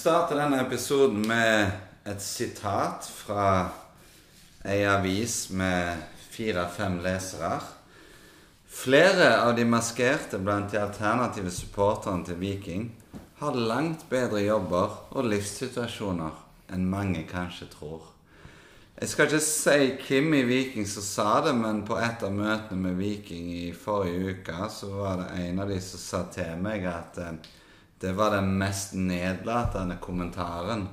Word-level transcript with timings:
Vi 0.00 0.02
starter 0.02 0.38
denne 0.40 0.62
episoden 0.62 1.26
med 1.28 1.72
et 2.08 2.22
sitat 2.24 3.04
fra 3.04 3.66
ei 4.64 4.78
avis 4.88 5.50
med 5.52 6.00
fire-fem 6.32 6.96
lesere. 7.04 7.58
Flere 8.64 9.26
av 9.42 9.52
de 9.58 9.66
maskerte 9.68 10.40
blant 10.40 10.72
de 10.72 10.80
alternative 10.80 11.52
supporterne 11.52 12.24
til 12.24 12.40
Viking 12.40 12.88
har 13.42 13.60
langt 13.60 14.08
bedre 14.08 14.40
jobber 14.40 14.96
og 15.10 15.28
livssituasjoner 15.34 16.72
enn 16.72 16.88
mange 16.88 17.28
kanskje 17.28 17.68
tror. 17.76 18.08
Jeg 18.96 19.12
skal 19.12 19.28
ikke 19.28 19.44
si 19.50 19.78
hvem 20.08 20.34
i 20.40 20.44
Viking 20.48 20.88
som 20.88 21.10
sa 21.12 21.30
det, 21.44 21.52
men 21.60 21.84
på 21.84 22.00
et 22.00 22.24
av 22.24 22.32
møtene 22.32 22.88
med 22.88 22.96
Viking 23.04 23.52
i 23.52 23.68
forrige 23.76 24.32
uke, 24.32 24.64
så 24.72 24.94
var 24.96 25.26
det 25.26 25.44
en 25.44 25.60
av 25.60 25.68
de 25.68 25.80
som 25.84 26.06
sa 26.08 26.26
til 26.32 26.56
meg 26.64 26.88
at 26.88 27.20
eh, 27.20 27.56
det 28.00 28.12
var 28.16 28.30
den 28.30 28.58
mest 28.58 28.94
nedlatende 28.94 29.96
kommentaren 30.00 30.86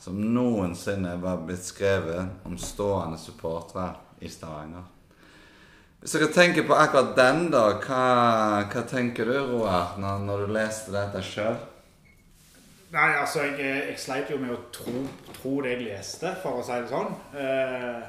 som 0.00 0.34
noensinne 0.34 1.16
var 1.16 1.42
blitt 1.44 1.64
skrevet 1.64 2.44
om 2.44 2.58
stående 2.58 3.18
supportere 3.18 3.90
i 4.20 4.28
Stavanger. 4.28 4.86
Hvis 6.00 6.16
dere 6.16 6.28
tenker 6.32 6.66
på 6.68 6.76
akkurat 6.76 7.14
den, 7.16 7.46
da, 7.52 7.62
hva, 7.80 8.00
hva 8.72 8.84
tenker 8.88 9.28
du, 9.28 9.36
Roar, 9.48 9.94
når, 10.00 10.24
når, 10.24 10.44
du 10.44 10.54
leste 10.56 10.92
dette 10.92 11.22
sjøl? 11.24 11.56
Nei, 12.92 13.10
altså, 13.12 13.44
jeg, 13.44 13.60
jeg, 13.90 13.98
sleit 14.00 14.32
jo 14.32 14.40
med 14.40 14.52
å 14.52 14.58
tro, 14.72 15.04
tro, 15.32 15.54
det 15.64 15.72
jeg 15.74 15.86
leste, 15.86 16.32
for 16.40 16.60
å 16.60 16.64
si 16.64 16.76
det 16.80 16.92
sånn. 16.92 17.12
Eh, 17.40 18.02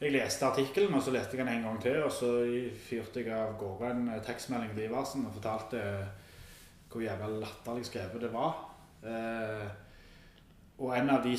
jeg 0.00 0.16
leste 0.16 0.48
artikkelen, 0.48 0.96
og 0.96 1.04
så 1.04 1.12
leste 1.16 1.36
jeg 1.36 1.44
den 1.44 1.52
en 1.52 1.68
gang 1.68 1.80
til, 1.84 2.00
og 2.04 2.12
så 2.12 2.32
fyrte 2.88 3.24
jeg 3.24 3.36
av 3.36 3.56
gårde 3.60 3.92
en 3.92 4.08
tekstmelding 4.24 4.72
til 4.72 4.88
Iversen 4.88 5.28
og 5.28 5.36
fortalte 5.36 5.84
hvor 6.90 7.04
jævla 7.04 7.28
latterlig 7.40 7.86
skrevet 7.86 8.24
det 8.24 8.32
var. 8.32 8.56
Eh, 9.06 9.68
og 10.80 10.96
en 10.96 11.12
av 11.12 11.22
de 11.24 11.34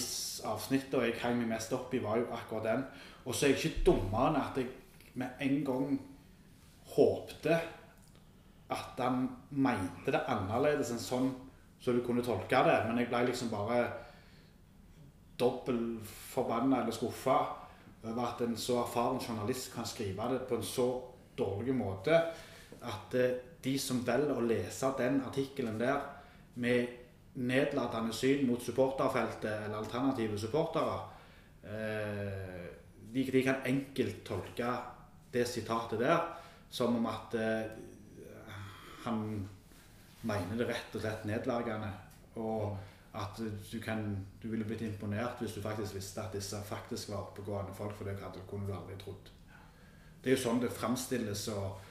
avsnittene 0.48 1.08
jeg 1.10 1.20
hang 1.24 1.40
meg 1.40 1.50
mest 1.56 1.74
opp 1.74 1.94
i, 1.94 2.02
var 2.04 2.22
jo 2.22 2.30
akkurat 2.36 2.68
den. 2.70 2.84
Og 3.26 3.36
så 3.36 3.48
er 3.48 3.54
jeg 3.54 3.72
ikke 3.72 3.86
dummere 3.92 4.32
enn 4.32 4.42
at 4.42 4.60
jeg 4.62 4.70
med 5.20 5.44
en 5.44 5.64
gang 5.68 5.96
håpte 6.96 7.58
at 8.72 9.00
han 9.02 9.26
mente 9.52 10.14
det 10.14 10.22
annerledes 10.32 10.94
enn 10.94 11.02
sånn 11.02 11.32
så 11.82 11.96
du 11.96 12.04
kunne 12.06 12.24
tolke 12.24 12.62
det. 12.68 12.78
Men 12.88 13.02
jeg 13.02 13.10
ble 13.10 13.26
liksom 13.28 13.50
bare 13.52 13.82
dobbelt 15.42 16.06
forbanna 16.06 16.84
eller 16.84 16.96
skuffa 16.96 17.40
over 18.04 18.22
at 18.28 18.42
en 18.46 18.58
så 18.58 18.80
erfaren 18.82 19.22
journalist 19.22 19.74
kan 19.74 19.86
skrive 19.86 20.30
det 20.32 20.44
på 20.50 20.58
en 20.58 20.66
så 20.66 20.88
dårlig 21.38 21.74
måte 21.78 22.18
at 22.82 23.16
eh, 23.18 23.38
de 23.64 23.78
som 23.80 24.02
velger 24.06 24.38
å 24.38 24.46
lese 24.46 24.90
den 24.98 25.22
artikkelen 25.26 25.80
der 25.80 26.02
med 26.62 26.98
nedlatende 27.34 28.14
syn 28.14 28.46
mot 28.48 28.64
supporterfeltet 28.64 29.66
eller 29.68 29.78
alternative 29.80 30.40
supportere, 30.40 30.98
eh, 31.64 32.68
de, 33.12 33.24
de, 33.24 33.44
kan 33.44 33.64
enkelt 33.68 34.24
tolke 34.28 34.74
det 35.32 35.46
sitatet 35.48 36.00
der 36.00 36.22
som 36.72 36.96
om 36.96 37.08
at 37.12 37.36
eh, 37.40 37.74
han 39.06 39.26
mener 40.22 40.58
det 40.58 40.70
rett 40.70 40.96
og 40.96 41.04
slett 41.04 41.28
nedverdigende. 41.28 41.92
Og 42.42 42.78
at 43.18 43.40
du, 43.44 43.78
kan, 43.84 44.04
du 44.40 44.48
ville 44.48 44.66
blitt 44.68 44.84
imponert 44.86 45.42
hvis 45.42 45.58
du 45.58 45.64
faktisk 45.64 45.98
visste 45.98 46.24
at 46.24 46.36
disse 46.36 46.60
faktisk 46.64 47.12
var 47.12 47.26
oppegående 47.26 47.74
folk, 47.76 47.98
for 47.98 48.08
det 48.08 48.18
kunne 48.48 48.68
du 48.68 48.76
aldri 48.76 48.96
trodd. 49.02 49.32
Det 50.22 50.32
er 50.32 50.38
jo 50.38 50.44
sånn 50.44 50.62
det 50.62 50.70
framstilles. 50.72 51.48
og 51.52 51.91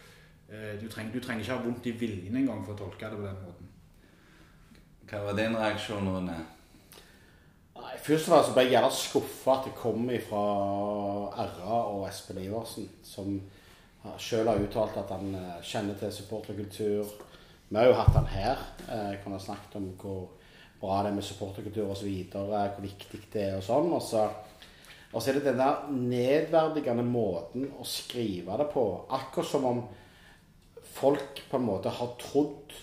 du 0.51 0.89
trenger, 0.91 1.13
du 1.15 1.21
trenger, 1.23 1.45
ikke 1.45 1.55
ha 1.55 1.63
vondt 1.63 1.85
i 1.87 1.93
viljen 1.95 2.41
engang 2.41 2.65
for 2.67 2.75
å 2.75 2.81
tolke 2.81 3.07
det 3.07 3.19
på 3.21 3.27
den 3.27 3.43
måten. 3.45 3.69
Hva 5.11 5.21
var 5.27 5.39
din 5.39 5.55
reaksjon, 5.59 6.09
Rune? 6.11 6.41
Nei, 7.81 7.95
Først 8.03 8.29
og 8.29 8.35
fremst 8.35 8.53
ble 8.55 8.65
jeg 8.67 8.75
gjerne 8.75 8.91
skuffa 8.95 9.57
at 9.57 9.65
det 9.69 9.77
kom 9.79 10.11
fra 10.27 10.43
RA 11.39 11.79
og 11.93 12.05
Espen 12.09 12.43
Iversen, 12.43 12.87
som 13.07 13.39
sjøl 14.21 14.49
har 14.49 14.61
uttalt 14.63 14.99
at 15.01 15.11
han 15.13 15.35
eh, 15.37 15.57
kjenner 15.67 15.99
til 16.01 16.13
supporterkultur. 16.15 17.11
Vi 17.69 17.79
har 17.79 17.89
jo 17.89 17.97
hatt 17.99 18.15
han 18.17 18.29
her. 18.31 18.63
Jeg 18.87 19.17
eh, 19.17 19.19
kan 19.23 19.35
ha 19.35 19.41
snakket 19.43 19.77
om 19.81 19.91
hvor 20.01 20.23
bra 20.81 21.03
det 21.05 21.11
er 21.11 21.19
med 21.19 21.27
supporterkultur 21.27 21.91
osv. 21.93 22.09
Hvor 22.33 22.81
viktig 22.85 23.21
det 23.33 23.45
er 23.49 23.59
og 23.59 23.67
sånn. 23.67 23.91
Og 23.97 24.03
så, 24.05 24.25
og 25.13 25.21
så 25.21 25.31
er 25.31 25.41
det 25.41 25.51
den 25.51 25.61
der 25.61 25.91
nedverdigende 25.93 27.05
måten 27.07 27.69
å 27.77 27.87
skrive 27.87 28.57
det 28.63 28.71
på. 28.73 28.87
Akkurat 29.19 29.51
som 29.51 29.69
om 29.69 29.83
folk 30.95 31.43
på 31.51 31.59
en 31.59 31.67
måte 31.67 31.93
har 31.95 32.15
trodd 32.21 32.75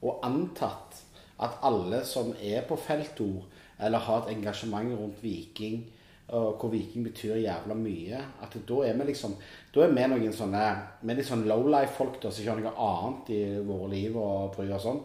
og 0.00 0.24
antatt 0.24 1.00
at 1.40 1.60
alle 1.64 2.02
som 2.08 2.34
er 2.40 2.64
på 2.68 2.76
feltord, 2.80 3.46
eller 3.80 4.04
har 4.04 4.24
et 4.24 4.34
engasjement 4.34 4.92
rundt 4.96 5.22
Viking, 5.22 5.84
og 6.30 6.60
hvor 6.60 6.70
Viking 6.70 7.04
betyr 7.04 7.40
jævla 7.40 7.74
mye, 7.74 8.18
at 8.42 8.56
da 8.68 8.82
er 8.86 8.98
vi 8.98 9.06
liksom 9.08 9.32
Da 9.74 9.82
er 9.82 9.94
vi 9.94 10.04
noen 10.12 10.34
sånne 10.34 10.66
Vi 11.02 11.10
er 11.10 11.18
litt 11.18 11.26
sånn 11.26 11.46
lowlife-folk 11.48 12.20
som 12.22 12.42
ikke 12.42 12.52
har 12.52 12.60
noe 12.60 12.84
annet 12.86 13.32
i 13.34 13.40
våre 13.66 13.88
liv 13.90 14.18
å 14.18 14.28
bry 14.54 14.68
oss 14.76 14.86
om. 14.90 15.00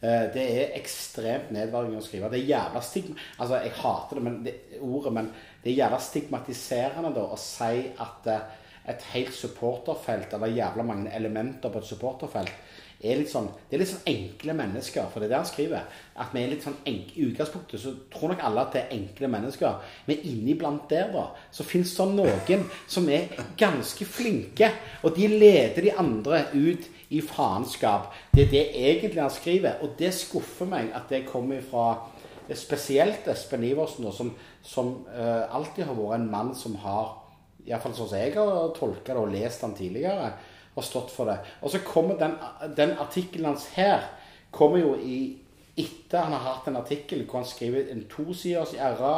Eh, 0.00 0.24
det 0.32 0.44
er 0.44 0.76
ekstremt 0.78 1.50
nedverdigende 1.52 2.00
å 2.00 2.06
skrive. 2.06 2.30
Det 2.32 2.40
er 2.40 2.50
jævla 2.54 2.82
stigma... 2.84 3.16
Altså, 3.38 3.60
jeg 3.64 3.76
hater 3.80 4.18
det, 4.18 4.24
men 4.24 4.38
det, 4.44 4.54
ordet, 4.80 5.12
men 5.18 5.30
det 5.62 5.72
er 5.72 5.78
jævla 5.82 6.00
stigmatiserende 6.04 7.12
da 7.16 7.26
å 7.32 7.40
si 7.40 7.86
at 8.04 8.30
eh, 8.32 8.56
et 8.88 9.06
helt 9.12 9.34
supporterfelt, 9.34 10.34
eller 10.34 10.54
jævla 10.54 10.86
mange 10.86 11.12
elementer 11.14 11.72
på 11.72 11.82
et 11.82 11.88
supporterfelt, 11.88 12.52
er 13.04 13.18
litt 13.20 13.28
sånn, 13.28 13.48
det 13.68 13.76
er 13.76 13.82
litt 13.82 13.90
sånn 13.90 14.08
enkle 14.08 14.54
mennesker. 14.56 15.08
For 15.12 15.20
det 15.20 15.28
er 15.28 15.32
det 15.34 15.38
han 15.38 15.48
skriver. 15.48 15.96
At 16.22 16.32
vi 16.32 16.42
er 16.42 16.52
litt 16.52 16.64
sånn 16.64 16.78
enk, 16.88 17.12
I 17.12 17.26
utgangspunktet 17.28 17.82
så 17.82 17.92
tror 18.12 18.32
nok 18.32 18.44
alle 18.48 18.64
at 18.64 18.72
det 18.72 18.82
er 18.82 18.94
enkle 18.96 19.30
mennesker. 19.32 19.92
Men 20.08 20.24
inniblant 20.30 20.86
der, 20.90 21.10
da, 21.12 21.26
så 21.52 21.66
fins 21.66 21.92
det 21.98 22.06
noen 22.14 22.64
som 22.88 23.08
er 23.12 23.28
ganske 23.60 24.08
flinke. 24.08 24.70
Og 25.04 25.16
de 25.18 25.28
leder 25.28 25.84
de 25.84 25.92
andre 25.92 26.46
ut 26.54 26.88
i 27.12 27.20
faenskap. 27.22 28.14
Det 28.32 28.46
er 28.46 28.52
det 28.54 28.64
egentlig 28.72 29.22
han 29.22 29.34
skriver. 29.34 29.82
Og 29.84 29.94
det 30.00 30.14
skuffer 30.16 30.72
meg 30.72 30.88
at 30.96 31.12
det 31.12 31.26
kommer 31.28 31.60
fra 31.68 31.90
spesielt 32.56 33.26
Espen 33.28 33.64
Iversen, 33.66 34.08
som, 34.14 34.32
som 34.62 34.92
uh, 35.10 35.44
alltid 35.52 35.84
har 35.84 35.98
vært 35.98 36.20
en 36.20 36.28
mann 36.30 36.52
som 36.56 36.78
har 36.80 37.25
Iallfall 37.66 37.96
sånn 37.96 38.10
som 38.12 38.20
jeg 38.20 38.34
har 38.36 38.70
tolka 38.76 39.14
det 39.14 39.22
og 39.22 39.32
lest 39.32 39.64
den 39.64 39.74
tidligere, 39.78 40.30
og 40.76 40.84
stått 40.84 41.10
for 41.10 41.30
det. 41.30 41.38
Og 41.62 41.72
så 41.72 41.80
kommer 41.84 42.18
den, 42.20 42.36
den 42.76 42.94
artikkelen 43.00 43.50
hans 43.52 43.70
her 43.74 44.04
kommer 44.54 44.80
jo 44.80 44.94
i, 45.00 45.36
etter 45.76 46.24
han 46.24 46.36
har 46.36 46.44
hatt 46.46 46.68
en 46.70 46.78
artikkel 46.80 47.24
hvor 47.26 47.42
han 47.42 47.48
skriver 47.48 47.90
en 47.92 48.04
tosiders 48.12 48.76
RA 48.76 49.16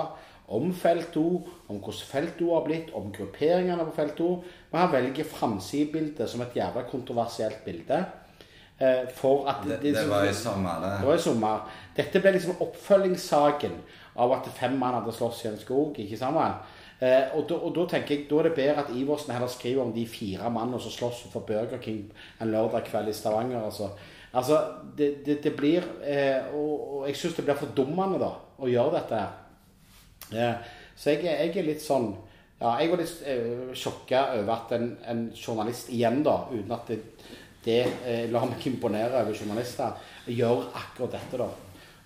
om 0.54 0.70
felt 0.72 1.16
O, 1.20 1.42
om 1.68 1.76
hvordan 1.76 2.06
felt 2.08 2.40
O 2.42 2.54
har 2.54 2.64
blitt, 2.64 2.94
om 2.96 3.10
grupperingene 3.12 3.84
på 3.90 3.96
felt 3.98 4.22
O. 4.24 4.30
Men 4.70 4.80
han 4.80 4.94
velger 4.94 5.28
framsidebildet 5.28 6.30
som 6.30 6.40
et 6.42 6.56
jævla 6.56 6.86
kontroversielt 6.88 7.60
bilde. 7.66 8.00
Eh, 8.78 9.04
for 9.14 9.48
at 9.50 9.64
det, 9.66 9.80
det, 9.82 9.94
det, 9.98 10.06
var 10.08 10.24
i 10.24 10.32
sommer, 10.34 10.80
det. 10.80 10.94
Det 11.00 11.10
var 11.10 11.20
i 11.20 11.22
sommer. 11.22 11.68
Dette 11.96 12.22
ble 12.22 12.32
liksom 12.36 12.62
oppfølgingssaken 12.64 13.76
av 14.22 14.34
at 14.38 14.48
fem 14.56 14.76
mann 14.78 14.96
hadde 15.00 15.14
slåss 15.14 15.44
i 15.44 15.50
en 15.52 15.60
skog. 15.60 15.98
ikke 15.98 16.18
sammen? 16.18 16.56
Eh, 16.98 17.34
og, 17.36 17.44
da, 17.46 17.54
og, 17.54 17.70
da, 17.76 17.84
tenker 17.92 18.16
jeg, 18.16 18.24
da 18.26 18.40
er 18.40 18.48
det 18.48 18.56
bedre 18.56 18.82
at 18.82 18.88
Iversen 18.90 19.30
heller 19.30 19.50
skriver 19.52 19.84
om 19.84 19.92
de 19.94 20.02
fire 20.10 20.48
mannene 20.50 20.80
som 20.82 20.90
slåss 20.90 21.28
for 21.30 21.46
Burger 21.46 21.78
King 21.82 22.08
en 22.42 22.50
lørdag 22.50 22.88
kveld 22.88 23.12
i 23.12 23.14
Stavanger. 23.14 23.62
Altså, 23.62 23.92
altså 24.32 24.58
det, 24.98 25.12
det, 25.26 25.38
det, 25.44 25.54
blir 25.56 25.86
eh, 26.02 26.50
og, 26.54 26.72
og, 26.96 27.04
jeg 27.06 27.20
syns 27.20 27.38
det 27.38 27.46
blir 27.46 27.60
fordummende 27.60 28.18
da, 28.18 28.32
å 28.58 28.70
gjøre 28.70 28.96
dette 28.98 29.22
her. 29.22 29.36
Eh, 30.34 30.74
så 30.98 31.14
jeg, 31.14 31.28
jeg, 31.28 31.54
er 31.54 31.68
litt 31.68 31.80
sånn 31.84 32.10
ja, 32.58 32.72
Jeg 32.82 32.90
var 32.90 32.98
litt 32.98 33.20
eh, 33.30 33.70
sjokka 33.78 34.24
over 34.40 34.50
at 34.56 34.74
en, 34.74 34.90
en, 35.06 35.24
journalist 35.38 35.92
igjen, 35.94 36.24
da, 36.26 36.40
uten 36.50 36.74
at 36.74 36.90
det, 36.90 36.98
det 37.62 37.80
eh, 38.02 38.24
lar 38.32 38.50
meg 38.50 38.66
imponere 38.66 39.22
over 39.22 39.38
journalister, 39.38 39.94
gjør 40.26 40.66
akkurat 40.74 41.14
dette. 41.14 41.38
da. 41.38 41.52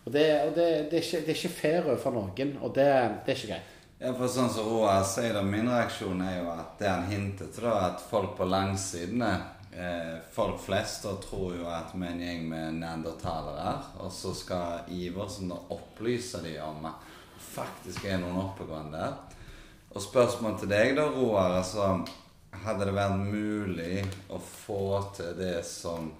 Og 0.04 0.12
Det, 0.12 0.26
og 0.44 0.52
det, 0.58 0.66
er, 0.68 0.98
ikke, 1.00 1.22
er 1.24 1.38
ikke 1.38 1.56
fair 1.56 1.86
overfor 1.86 2.12
noen, 2.12 2.58
og 2.60 2.74
det 2.76 2.84
er 2.92 3.14
ikke 3.24 3.54
greit. 3.54 3.78
Ja, 4.02 4.10
for 4.18 4.26
sånn 4.26 4.48
som 4.50 4.66
Roar 4.66 5.04
sier, 5.06 5.30
da, 5.36 5.44
min 5.46 5.68
reaksjon 5.70 6.24
er 6.26 6.40
jo 6.40 6.48
at 6.50 6.72
det 6.80 6.88
han 6.90 7.04
hintet 7.06 7.52
til, 7.54 7.68
da, 7.68 7.92
at 7.92 8.00
folk 8.02 8.32
på 8.34 8.48
langsidene 8.50 9.28
eh, 9.70 10.16
Folk 10.34 10.58
flest 10.64 11.06
da 11.06 11.12
tror 11.22 11.54
jo 11.54 11.68
at 11.70 11.92
vi 11.94 12.02
er 12.08 12.10
en 12.10 12.24
gjeng 12.24 12.42
med 12.50 12.80
neandertalere, 12.80 13.76
og 14.02 14.10
så 14.10 14.32
skal 14.34 14.90
Iversen 14.90 15.54
da 15.54 15.60
opplyse 15.76 16.42
dem 16.42 16.58
om 16.66 16.90
at 16.90 17.06
faktisk 17.52 18.08
er 18.10 18.18
noen 18.24 18.42
oppegående 18.42 18.98
der. 18.98 19.14
Og 19.94 20.02
spørsmålet 20.02 20.64
til 20.64 20.74
deg, 20.74 20.96
da, 20.98 21.06
Roar. 21.06 21.60
altså 21.60 22.02
Hadde 22.66 22.90
det 22.90 22.98
vært 22.98 23.22
mulig 23.22 24.02
å 24.34 24.42
få 24.42 24.98
til 25.14 25.30
det 25.38 25.60
som 25.64 26.10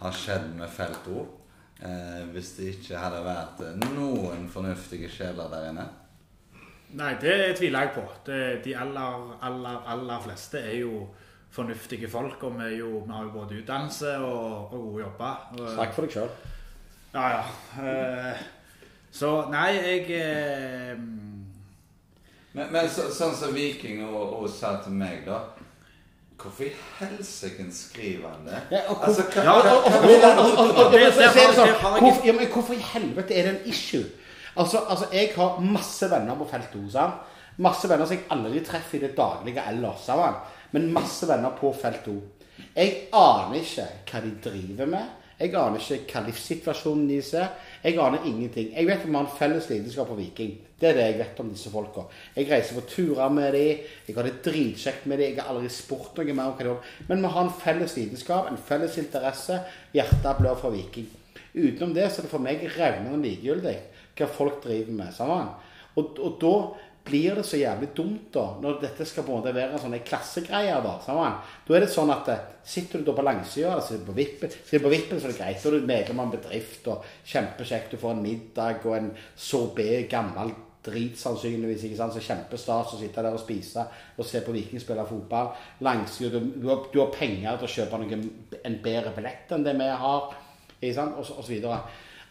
har 0.00 0.16
skjedd 0.16 0.48
med 0.56 0.72
Felto, 0.72 1.28
eh, 1.76 2.24
hvis 2.32 2.56
det 2.56 2.74
ikke 2.78 3.04
hadde 3.04 3.24
vært 3.28 3.66
noen 3.84 4.48
fornuftige 4.48 5.12
sjeler 5.12 5.52
der 5.52 5.72
inne? 5.74 5.90
Nei, 6.96 7.14
det 7.20 7.56
tviler 7.58 7.80
jeg 7.80 7.90
på. 7.94 8.02
Det, 8.26 8.64
de 8.64 8.72
aller, 8.76 9.36
aller, 9.44 9.82
aller 9.92 10.20
fleste 10.24 10.58
er 10.58 10.78
jo 10.80 11.08
fornuftige 11.52 12.08
folk. 12.08 12.42
Og 12.48 12.54
vi, 12.60 12.68
jo, 12.78 13.02
vi 13.06 13.12
har 13.12 13.22
jo 13.26 13.30
både 13.34 13.58
utdannelse 13.62 14.14
og, 14.18 14.72
og 14.72 14.78
gode 14.86 15.02
jobber. 15.02 15.34
Snakk 15.74 15.92
for 15.94 16.02
deg 16.06 16.16
sjøl. 16.16 16.28
Ja, 17.14 17.26
ja. 17.28 17.42
Eh, 17.82 18.40
Så 19.10 19.28
nei, 19.50 19.70
jeg 19.74 20.10
eh, 20.20 20.96
Men, 22.52 22.66
men 22.72 22.88
så, 22.92 23.06
sånn 23.12 23.32
som 23.36 23.54
Viking 23.56 24.02
og, 24.04 24.34
og 24.42 24.48
sa 24.52 24.74
til 24.84 24.92
meg, 24.92 25.22
da 25.26 25.38
Hvorfor 26.38 26.68
i 26.68 26.72
helsike 27.00 27.64
skriver 27.74 28.28
han 28.30 28.44
det? 28.46 28.60
Og 28.88 29.00
og- 29.00 29.06
Og- 29.08 29.64
og- 29.64 29.84
og- 29.88 30.58
og- 30.58 30.76
og- 30.78 32.52
Hvorfor 32.52 32.74
i 32.74 32.84
helvete 32.92 33.34
er 33.34 33.42
det 33.42 33.50
en 33.60 33.66
issue? 33.72 34.04
Altså, 34.58 34.82
altså 34.90 35.06
jeg 35.12 35.30
har 35.36 35.60
masse 35.62 36.10
venner 36.10 36.38
på 36.38 36.48
felt 36.50 36.74
O. 36.74 36.88
sant? 36.90 37.36
Masse 37.62 37.88
venner 37.90 38.06
som 38.06 38.16
jeg 38.16 38.26
aldri 38.34 38.62
treffer 38.66 38.98
i 38.98 39.06
det 39.06 39.16
daglige 39.16 39.62
ellers. 39.70 40.02
sant? 40.06 40.42
Men 40.72 40.92
masse 40.92 41.28
venner 41.28 41.54
på 41.58 41.72
felt 41.78 42.08
O. 42.10 42.18
Jeg 42.74 43.08
aner 43.14 43.60
ikke 43.60 43.86
hva 44.10 44.22
de 44.24 44.34
driver 44.42 44.90
med. 44.90 45.14
Jeg 45.38 45.54
aner 45.54 45.78
ikke 45.78 46.16
hva 46.16 46.24
livssituasjonen 46.26 47.04
deres 47.06 47.30
er. 47.38 47.52
Jeg 47.84 47.98
aner 48.02 48.24
ingenting. 48.26 48.72
Jeg 48.74 48.88
vet 48.88 49.04
om 49.04 49.12
vi 49.12 49.16
har 49.20 49.28
en 49.28 49.36
felles 49.38 49.68
lidenskap 49.70 50.10
for 50.10 50.18
Viking. 50.18 50.56
Det 50.78 50.88
er 50.88 50.96
det 50.98 51.04
jeg 51.04 51.18
vet 51.20 51.42
om 51.42 51.52
disse 51.52 51.70
folka. 51.70 52.08
Jeg 52.34 52.50
reiser 52.50 52.78
på 52.78 52.86
turer 52.90 53.30
med 53.34 53.54
dem. 53.54 53.84
Jeg 54.08 54.16
har 54.16 54.26
det 54.26 54.40
dritkjekt 54.42 55.06
med 55.06 55.22
dem. 55.22 55.36
Jeg 55.36 55.42
har 55.42 55.52
aldri 55.54 55.70
spurt 55.70 56.18
noe 56.18 56.34
mer 56.34 56.50
om 56.50 56.58
hva 56.58 56.66
de 56.66 56.72
gjør. 56.72 56.90
Men 57.10 57.22
vi 57.22 57.30
har 57.36 57.46
en 57.46 57.54
felles 57.62 57.94
lidenskap, 57.98 58.50
en 58.50 58.58
felles 58.58 58.98
interesse. 58.98 59.60
Hjertet 59.94 60.42
blør 60.42 60.58
for 60.58 60.74
Viking. 60.74 61.06
Utenom 61.54 61.94
det 61.94 62.10
så 62.10 62.20
er 62.20 62.26
det 62.26 62.32
for 62.34 62.42
meg 62.42 62.66
revnende 62.74 63.22
likegyldig 63.22 63.78
hva 64.18 64.28
folk 64.30 64.60
driver 64.64 65.00
med. 65.00 65.14
sammen. 65.14 65.48
Og, 65.98 66.18
og 66.22 66.36
da 66.42 66.54
blir 67.08 67.38
det 67.38 67.44
så 67.46 67.56
jævlig 67.56 67.88
dumt, 67.96 68.28
da, 68.34 68.44
når 68.60 68.80
dette 68.82 69.06
skal 69.08 69.24
på 69.24 69.32
en 69.32 69.40
måte 69.40 69.54
være 69.56 69.80
en 69.80 69.98
klassegreier. 70.04 70.82
Da 70.84 70.98
sammen. 71.04 71.40
Da 71.66 71.76
er 71.76 71.84
det 71.84 71.90
sånn 71.92 72.12
at 72.12 72.30
eh, 72.32 72.46
sitter 72.68 73.00
du 73.00 73.08
da 73.08 73.16
på 73.16 73.24
langsida 73.24 73.72
eller 73.72 73.84
sitter 73.86 74.06
på 74.06 74.16
vippen, 74.18 74.52
sitter 74.52 74.82
du 74.82 74.88
på 74.88 74.94
vippen, 74.94 75.20
så 75.20 75.28
er 75.28 75.34
det 75.34 75.40
greit. 75.40 75.60
Da 75.62 75.70
er 75.70 75.76
du 75.76 75.90
medlem 75.90 76.22
av 76.22 76.28
en 76.28 76.34
bedrift, 76.36 76.88
og 76.92 77.12
kjempekjekt. 77.32 77.94
Du 77.94 78.02
får 78.02 78.16
en 78.16 78.24
middag 78.24 78.84
og 78.84 78.96
en 78.98 79.12
sorbé 79.48 80.02
gammel 80.10 80.52
drit 80.88 81.18
sannsynligvis. 81.18 81.84
ikke 81.84 82.00
sant, 82.00 82.14
Så 82.14 82.24
kjempestas 82.24 82.92
å 82.94 83.00
sitte 83.00 83.22
der 83.24 83.36
og 83.36 83.42
spise 83.42 83.86
og 84.16 84.26
se 84.26 84.42
på 84.44 84.52
Viking 84.54 84.80
spille 84.80 85.06
fotball. 85.06 85.54
Langsida, 85.84 86.38
du, 86.38 86.52
du, 86.60 86.68
du 86.92 87.00
har 87.00 87.14
penger 87.14 87.56
til 87.56 87.68
å 87.68 87.74
kjøpe 87.76 88.02
noe, 88.02 88.20
en 88.64 88.78
bedre 88.84 89.14
billett 89.16 89.56
enn 89.56 89.66
det 89.66 89.74
vi 89.78 89.88
har. 90.04 90.36
Ikke 90.78 90.94
sant? 90.94 91.16
Og, 91.18 91.32
og 91.38 91.44
så 91.44 91.52
videre. 91.52 91.80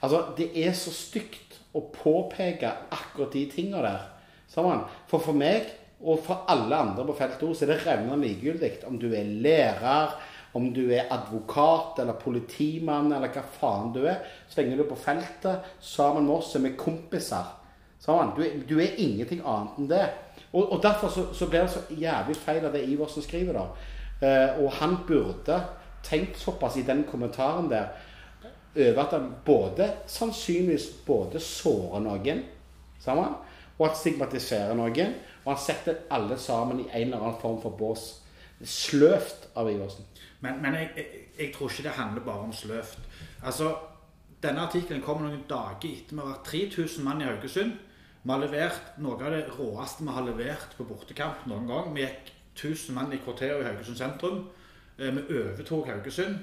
Altså, 0.01 0.21
det 0.37 0.51
er 0.61 0.73
så 0.77 0.93
stygt 0.93 1.46
å 1.77 1.83
påpeke 1.93 2.71
akkurat 2.93 3.33
de 3.33 3.45
tingene 3.51 3.83
der. 3.85 4.07
Sammen. 4.51 4.81
For 5.11 5.21
for 5.23 5.37
meg, 5.37 5.67
og 6.01 6.19
for 6.25 6.45
alle 6.49 6.75
andre 6.77 7.05
på 7.07 7.15
felt 7.17 7.41
O, 7.43 7.53
så 7.57 7.65
er 7.65 7.71
det 7.73 7.83
revnende 7.85 8.19
likegyldig 8.27 8.71
om 8.87 8.97
du 9.01 9.07
er 9.17 9.25
lærer, 9.43 10.13
om 10.57 10.69
du 10.73 10.83
er 10.93 11.09
advokat 11.13 11.99
eller 12.01 12.17
politimann 12.21 13.11
eller 13.13 13.29
hva 13.33 13.43
faen 13.59 13.91
du 13.93 14.03
er. 14.09 14.21
Så 14.49 14.61
lenge 14.61 14.77
du 14.77 14.83
er 14.85 14.89
på 14.91 14.97
feltet 15.01 15.65
sammen 15.83 16.25
med 16.25 16.35
oss, 16.39 16.53
er 16.55 16.63
vi 16.65 16.71
kompiser. 16.79 17.49
Sammen. 17.99 18.31
Du, 18.37 18.41
er- 18.45 18.61
du 18.69 18.77
er 18.79 18.95
ingenting 19.01 19.41
annet 19.45 19.77
enn 19.81 19.89
det. 19.91 20.05
Og, 20.53 20.71
og 20.71 20.81
derfor 20.83 21.11
så, 21.11 21.27
så 21.35 21.49
blir 21.49 21.65
det 21.65 21.73
så 21.73 21.81
jævlig 21.91 22.37
feil 22.39 22.65
av 22.65 22.73
det 22.77 22.85
Iversen 22.87 23.25
skriver, 23.25 23.57
da. 23.57 23.65
Eh, 24.21 24.61
og 24.63 24.71
han 24.79 24.95
burde 25.07 25.59
tenkt 26.07 26.37
såpass 26.39 26.77
i 26.79 26.85
den 26.87 27.03
kommentaren 27.09 27.67
der 27.69 27.89
over 28.77 29.01
at 29.03 29.15
han 29.17 29.31
både 29.45 29.89
sannsynligvis 30.07 30.87
både 31.05 31.41
sårer 31.43 32.03
noen 32.05 32.43
sammen, 33.01 33.35
og 33.77 33.89
at 33.89 33.97
stigmatiserer 33.99 34.77
noen. 34.77 35.17
Og 35.45 35.53
han 35.53 35.61
setter 35.63 36.01
alle 36.11 36.37
sammen 36.41 36.81
i 36.83 36.87
en 36.91 37.07
eller 37.07 37.23
annen 37.23 37.41
form 37.41 37.59
for 37.61 37.77
bås. 37.79 38.07
Sløvt 38.63 39.49
av 39.55 39.69
Iversen. 39.69 40.05
Men, 40.41 40.61
men 40.61 40.75
jeg, 40.75 40.89
jeg, 40.97 41.21
jeg 41.39 41.51
tror 41.53 41.69
ikke 41.71 41.85
det 41.87 41.97
handler 41.97 42.25
bare 42.25 42.47
om 42.47 42.53
sløvt. 42.53 42.99
Altså, 43.43 43.75
Denne 44.43 44.67
artikkelen 44.67 45.01
kommer 45.01 45.25
noen 45.25 45.45
dager 45.49 45.87
etter 45.89 46.13
vi 46.13 46.21
har 46.21 46.27
vært 46.35 46.49
3000 46.51 47.05
mann 47.05 47.21
i 47.23 47.25
Haugesund. 47.25 47.71
Vi 48.21 48.29
har 48.29 48.41
levert 48.43 48.99
noe 49.01 49.17
av 49.17 49.33
det 49.33 49.47
råeste 49.55 50.05
vi 50.05 50.13
har 50.13 50.25
levert 50.27 50.75
på 50.77 50.85
bortekamp 50.85 51.47
noen 51.49 51.65
gang. 51.69 51.87
Vi 51.95 52.03
gikk 52.03 52.29
1000 52.57 52.93
mann 52.97 53.13
i 53.15 53.21
kvarteret 53.23 53.63
i 53.63 53.65
Haugesund 53.65 53.97
sentrum. 53.97 54.43
Eh, 54.99 55.09
Vi 55.09 55.23
overtok 55.39 55.89
Haugesund. 55.89 56.37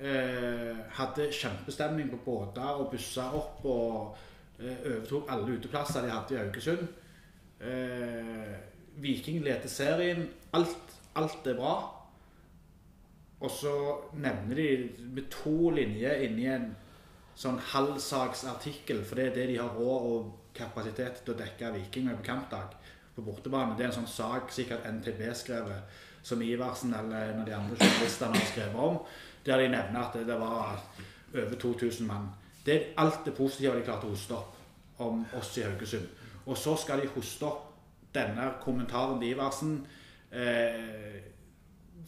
Eh, 0.00 0.76
hadde 0.96 1.28
kjempestemning 1.30 2.08
på 2.10 2.20
båter 2.24 2.80
og 2.80 2.90
busser 2.90 3.34
opp. 3.38 3.64
Og 3.64 4.16
eh, 4.58 4.78
overtok 4.86 5.30
alle 5.30 5.56
uteplasser 5.56 6.06
de 6.06 6.12
hadde 6.12 6.36
i 6.36 6.40
Haugesund. 6.40 6.86
Eh, 7.60 8.54
Viking 9.02 9.42
leder 9.44 9.68
serien. 9.68 10.28
Alt, 10.52 10.96
alt 11.14 11.46
er 11.46 11.58
bra. 11.58 11.74
Og 13.42 13.50
så 13.50 13.74
nevner 14.14 14.54
de 14.54 14.68
med 15.14 15.26
to 15.30 15.72
linjer 15.74 16.22
inni 16.26 16.46
en 16.46 16.68
sånn 17.34 17.58
halvsaksartikkel, 17.72 19.00
for 19.08 19.18
det 19.18 19.30
er 19.30 19.36
det 19.36 19.46
de 19.50 19.58
har 19.58 19.72
råd 19.74 20.08
og 20.12 20.32
kapasitet 20.54 21.22
til 21.24 21.34
å 21.34 21.38
dekke 21.40 21.72
Viking 21.74 22.06
med 22.06 22.20
på 22.20 22.28
kampdag 22.28 22.76
på 23.16 23.24
bortebane. 23.26 23.74
Det 23.76 23.86
er 23.86 23.90
en 23.90 24.02
sånn 24.02 24.10
sak 24.10 24.52
sikkert 24.54 24.86
NTB 24.88 25.24
skrevet, 25.36 25.98
som 26.22 26.42
Iversen 26.44 26.94
eller 26.94 27.32
en 27.32 27.40
av 27.42 27.48
de 27.48 27.54
andre 27.56 27.78
journalistene 27.80 28.38
har 28.38 28.50
skrevet 28.52 28.78
om, 28.78 29.00
der 29.46 29.58
de 29.58 29.68
nevner 29.68 30.00
at 30.00 30.14
det, 30.26 30.38
var 30.40 30.80
over 31.34 31.58
2000 31.60 32.06
mann. 32.06 32.28
Det 32.66 32.74
er 32.74 32.88
alt 33.02 33.24
det 33.24 33.34
positive 33.34 33.76
de 33.76 33.84
klarte 33.86 34.06
å 34.06 34.14
hoste 34.14 34.36
opp 34.36 35.00
om 35.02 35.24
oss 35.38 35.56
i 35.58 35.66
Haugesund. 35.66 36.08
Og 36.46 36.58
så 36.58 36.76
skal 36.78 37.02
de 37.02 37.10
hoste 37.14 37.46
opp 37.46 37.68
denne 38.14 38.52
kommentaren 38.62 39.20
til 39.20 39.34
Iversen. 39.34 39.76
Eh, 40.32 41.32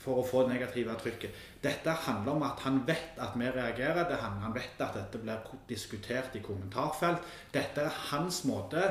for 0.04 0.20
å 0.20 0.26
få 0.26 0.42
det 0.44 0.58
negative 0.58 0.96
trykket. 1.00 1.36
Dette 1.64 1.92
handler 2.04 2.36
om 2.36 2.44
at 2.46 2.60
han 2.64 2.82
vet 2.86 3.20
at 3.22 3.36
vi 3.38 3.48
reagerer. 3.48 4.04
Det 4.08 4.18
handler, 4.20 4.48
han 4.48 4.56
vet 4.56 4.82
at 4.84 4.98
dette 4.98 5.20
blir 5.22 5.54
diskutert 5.68 6.36
i 6.36 6.42
kommentarfelt. 6.44 7.24
Dette 7.54 7.86
er 7.86 8.02
hans 8.10 8.42
måte 8.48 8.82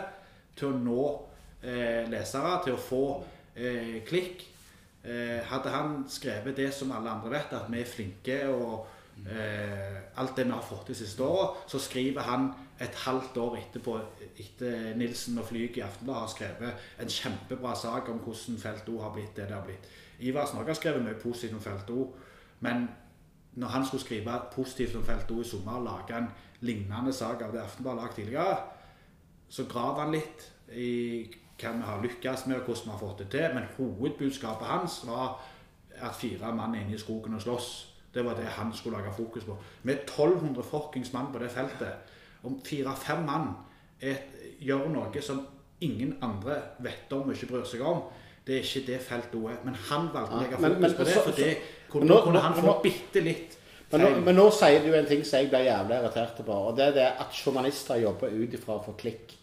til 0.57 0.71
å 0.71 0.79
nå 0.79 1.03
eh, 1.61 2.09
lesere, 2.09 2.55
til 2.65 2.77
å 2.77 2.81
få 2.81 3.03
eh, 3.55 4.01
klikk. 4.07 4.47
Eh, 5.03 5.39
hadde 5.43 5.69
han 5.69 6.03
skrevet 6.07 6.55
det 6.55 6.69
som 6.73 6.91
alle 6.95 7.11
andre 7.11 7.33
vet, 7.33 7.51
at 7.51 7.71
vi 7.71 7.81
er 7.81 7.89
flinke 7.89 8.37
og 8.47 8.85
eh, 9.27 9.97
alt 10.15 10.37
det 10.37 10.45
vi 10.47 10.53
har 10.53 10.63
fått 10.63 10.87
de 10.93 10.95
siste 10.95 11.23
året, 11.23 11.65
så 11.67 11.79
skriver 11.79 12.23
han 12.23 12.47
et 12.79 12.95
halvt 13.03 13.37
år 13.37 13.57
etterpå, 13.59 13.97
etter 14.39 14.93
Nilsen 14.95 15.37
og 15.41 15.49
Flyg 15.49 15.77
i 15.77 15.83
Aftenbladet 15.83 16.21
har 16.21 16.31
skrevet 16.31 16.87
en 17.03 17.13
kjempebra 17.17 17.75
sak 17.75 18.09
om 18.13 18.23
hvordan 18.23 18.59
Felt 18.63 18.89
O 18.89 19.01
har 19.03 19.11
blitt 19.15 19.35
det 19.35 19.49
det 19.49 19.57
har 19.57 19.67
blitt. 19.67 19.91
Ivar 20.19 20.47
også 20.47 20.63
har 20.63 20.79
skrevet 20.79 21.03
mye 21.03 21.19
positivt 21.19 21.59
om 21.59 21.61
Felt 21.63 21.91
O, 21.91 22.07
men 22.63 22.87
når 23.59 23.75
han 23.75 23.85
skulle 23.85 24.03
skrive 24.03 24.39
positivt 24.55 24.95
om 24.95 25.03
Felt 25.03 25.31
O 25.31 25.41
i 25.41 25.47
sommer 25.47 25.81
og 25.81 25.87
lage 25.89 26.17
en 26.17 26.31
lignende 26.61 27.13
sak 27.13 27.43
av 27.43 27.51
det 27.51 27.61
Aftenbladet 27.61 27.99
har 27.99 28.07
lagd 28.07 28.15
tidligere, 28.15 28.57
så 29.49 29.67
graver 29.69 30.05
han 30.05 30.15
litt 30.15 30.47
i 30.73 31.27
hva 31.61 31.71
vi 31.77 31.81
har 31.85 32.01
lykkes 32.03 32.45
med 32.47 32.55
og 32.57 32.63
hvordan 32.65 32.85
vi 32.85 32.91
har 32.91 32.99
fått 32.99 33.17
det 33.23 33.29
til. 33.29 33.49
Men 33.53 33.67
hovedbudskapet 33.77 34.67
hans 34.67 35.01
var 35.07 35.39
at 36.01 36.15
fire 36.15 36.53
mann 36.55 36.75
er 36.75 36.81
inne 36.85 36.95
i 36.95 37.01
skogen 37.01 37.35
og 37.35 37.41
slåss. 37.41 37.69
Det 38.13 38.25
var 38.25 38.33
det 38.37 38.45
han 38.45 38.73
skulle 38.73 38.97
lage 38.97 39.13
fokus 39.17 39.43
på. 39.43 39.57
Med 39.83 39.95
1200 40.03 40.63
fuckings 40.63 41.13
mann 41.13 41.31
på 41.33 41.39
det 41.39 41.51
feltet, 41.51 41.93
om 42.43 42.59
fire-fem 42.65 43.23
mann 43.25 43.47
et, 44.01 44.19
gjør 44.59 44.89
noe 44.91 45.21
som 45.21 45.45
ingen 45.81 46.17
andre 46.21 46.59
vet 46.79 47.11
om 47.13 47.29
og 47.29 47.33
ikke 47.35 47.47
bryr 47.53 47.65
seg 47.67 47.81
om, 47.81 48.03
det 48.47 48.57
er 48.57 48.65
ikke 48.67 48.85
det 48.91 48.99
feltet 49.01 49.35
òg 49.39 49.49
er. 49.51 49.59
Men 49.63 49.75
han 49.89 50.09
valgte 50.13 50.35
å 50.35 50.41
legge 50.41 50.59
Men- 50.59 50.71
fokus 50.75 50.81
men- 50.81 50.95
på 50.97 51.03
det, 51.03 51.13
for 51.23 51.31
det 51.31 51.57
kunne, 51.89 52.05
nå- 52.07 52.23
kunne 52.23 52.39
han 52.39 52.53
få 52.53 52.81
bitte 52.83 53.21
litt 53.23 53.57
Men 53.91 54.01
nå, 54.01 54.09
men 54.25 54.35
nå 54.35 54.49
sier 54.51 54.81
du 54.81 54.93
en 54.97 55.05
ting 55.05 55.23
som 55.23 55.39
jeg 55.39 55.49
blir 55.49 55.59
jævlig 55.67 55.97
irritert 56.01 56.45
på, 56.45 56.51
og 56.51 56.75
det 56.77 56.85
er 56.87 56.91
det 56.91 57.07
at 57.19 57.27
journalister 57.45 57.95
jobber 58.01 58.27
ut 58.27 58.53
ifra 58.53 58.73
å 58.79 58.85
få 58.85 58.95
klikk. 58.97 59.35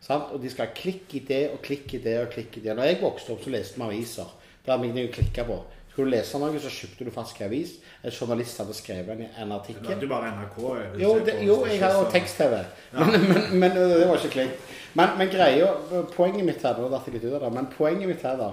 Sant? 0.00 0.32
Og 0.34 0.40
de 0.42 0.50
skal 0.52 0.72
klikke 0.76 1.18
i 1.18 1.24
det 1.28 1.42
og 1.54 1.60
klikke 1.64 1.98
i 1.98 2.04
det 2.04 2.16
og 2.22 2.32
klikke 2.32 2.60
i 2.60 2.64
det. 2.64 2.76
Når 2.76 2.88
jeg 2.88 3.02
vokste 3.02 3.34
opp, 3.34 3.44
så 3.44 3.52
leste 3.52 3.80
vi 3.80 3.86
aviser. 3.88 4.32
Det 4.64 4.72
var 4.72 4.84
ingenting 4.84 5.10
å 5.10 5.14
klikke 5.18 5.44
på. 5.48 5.58
Skulle 5.90 6.06
du 6.06 6.14
lese 6.14 6.38
noe, 6.38 6.60
så 6.62 6.70
kjøpte 6.70 7.04
du 7.04 7.10
faktisk 7.12 7.40
avis. 7.44 7.74
En 8.06 8.14
journalist 8.14 8.60
hadde 8.62 8.76
skrevet 8.78 9.24
en, 9.26 9.52
artikkel. 9.52 9.88
Men 9.88 10.00
du 10.00 10.06
bare 10.08 10.30
NRK. 10.36 10.58
Jo, 11.02 11.10
det, 11.26 11.34
jo 11.44 11.56
jeg 11.66 11.80
har 11.82 11.96
jo 11.98 12.04
tekst-TV. 12.14 12.60
Men, 12.94 13.16
men, 13.26 13.48
men 13.58 13.74
det 13.76 14.06
var 14.06 14.20
ikke 14.20 14.34
klikk. 14.36 14.68
Men, 14.94 15.16
men 15.18 15.30
greia 15.30 15.68
Poenget 16.16 16.42
mitt 16.42 16.64
her 16.66 16.78
Nå 16.80 16.88
datt 16.90 17.06
jeg 17.06 17.14
litt 17.14 17.26
ut 17.28 17.36
av 17.36 17.44
det, 17.44 17.50
men 17.54 17.68
poenget 17.70 18.10
mitt 18.10 18.24
her 18.26 18.38
da 18.40 18.48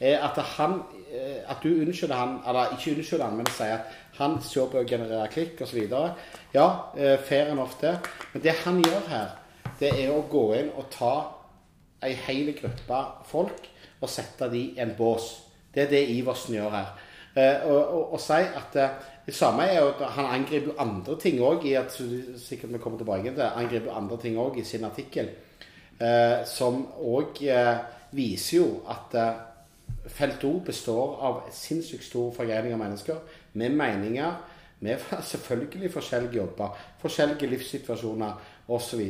er 0.00 0.22
at 0.24 0.38
han 0.56 0.80
eh, 1.12 1.42
At 1.50 1.62
du 1.62 1.68
unnskylder 1.68 2.16
han 2.16 2.38
Eller 2.48 2.72
ikke 2.74 2.94
unnskylder 2.96 3.26
han, 3.28 3.36
men 3.38 3.50
sier 3.54 3.76
at 3.76 3.98
han 4.20 4.38
ser 4.44 4.66
på 4.68 4.80
å 4.80 4.84
generere 4.84 5.28
klikk 5.32 5.62
osv. 5.64 5.78
Ja, 6.52 6.64
eh, 6.92 7.14
fair 7.24 7.52
enough 7.54 7.78
det. 7.80 7.94
Men 8.34 8.42
det 8.44 8.52
han 8.66 8.82
gjør 8.84 9.06
her, 9.08 9.30
det 9.80 9.92
er 9.96 10.12
å 10.12 10.24
gå 10.30 10.44
inn 10.58 10.72
og 10.76 10.90
ta 10.92 11.14
ei 12.04 12.14
hel 12.26 12.52
gruppe 12.56 13.00
folk 13.28 13.68
og 14.00 14.08
sette 14.08 14.48
de 14.52 14.60
i 14.70 14.80
en 14.80 14.94
bås. 14.96 15.30
Det 15.72 15.86
er 15.86 15.90
det 15.92 16.02
Iversen 16.14 16.56
gjør 16.56 16.74
her. 16.74 16.92
Eh, 17.36 17.66
og, 17.70 18.16
si 18.18 18.40
at 18.42 18.76
eh, 18.80 18.94
det 19.26 19.34
samme 19.36 19.68
er 19.68 19.78
jo 19.78 19.92
at 19.92 20.00
han 20.16 20.32
angriper 20.40 20.80
andre 20.82 21.14
ting 21.20 21.38
òg 21.44 21.64
i 21.68 21.76
at 21.78 21.92
sikkert 21.94 22.72
vi 22.72 22.80
kommer 22.82 22.98
tilbake 22.98 23.34
til 23.36 23.44
angriper 23.46 23.94
andre 23.94 24.18
ting 24.18 24.38
også 24.38 24.60
i 24.60 24.64
sin 24.66 24.84
artikkel. 24.88 25.28
Eh, 26.00 26.40
som 26.48 26.80
òg 27.04 27.42
eh, 27.44 27.76
viser 28.16 28.56
jo 28.62 28.68
at 28.88 29.16
eh, 29.20 29.46
Felt 30.10 30.42
O 30.48 30.54
består 30.64 31.18
av 31.22 31.40
sinnssykt 31.52 32.06
stor 32.06 32.30
forgreining 32.32 32.72
av 32.72 32.80
mennesker 32.80 33.18
med 33.60 33.74
meninger, 33.76 34.38
med 34.80 35.02
selvfølgelig 35.30 35.90
forskjellige 35.92 36.38
jobber, 36.40 36.78
forskjellige 37.02 37.50
livssituasjoner 37.50 38.32
osv. 38.72 39.02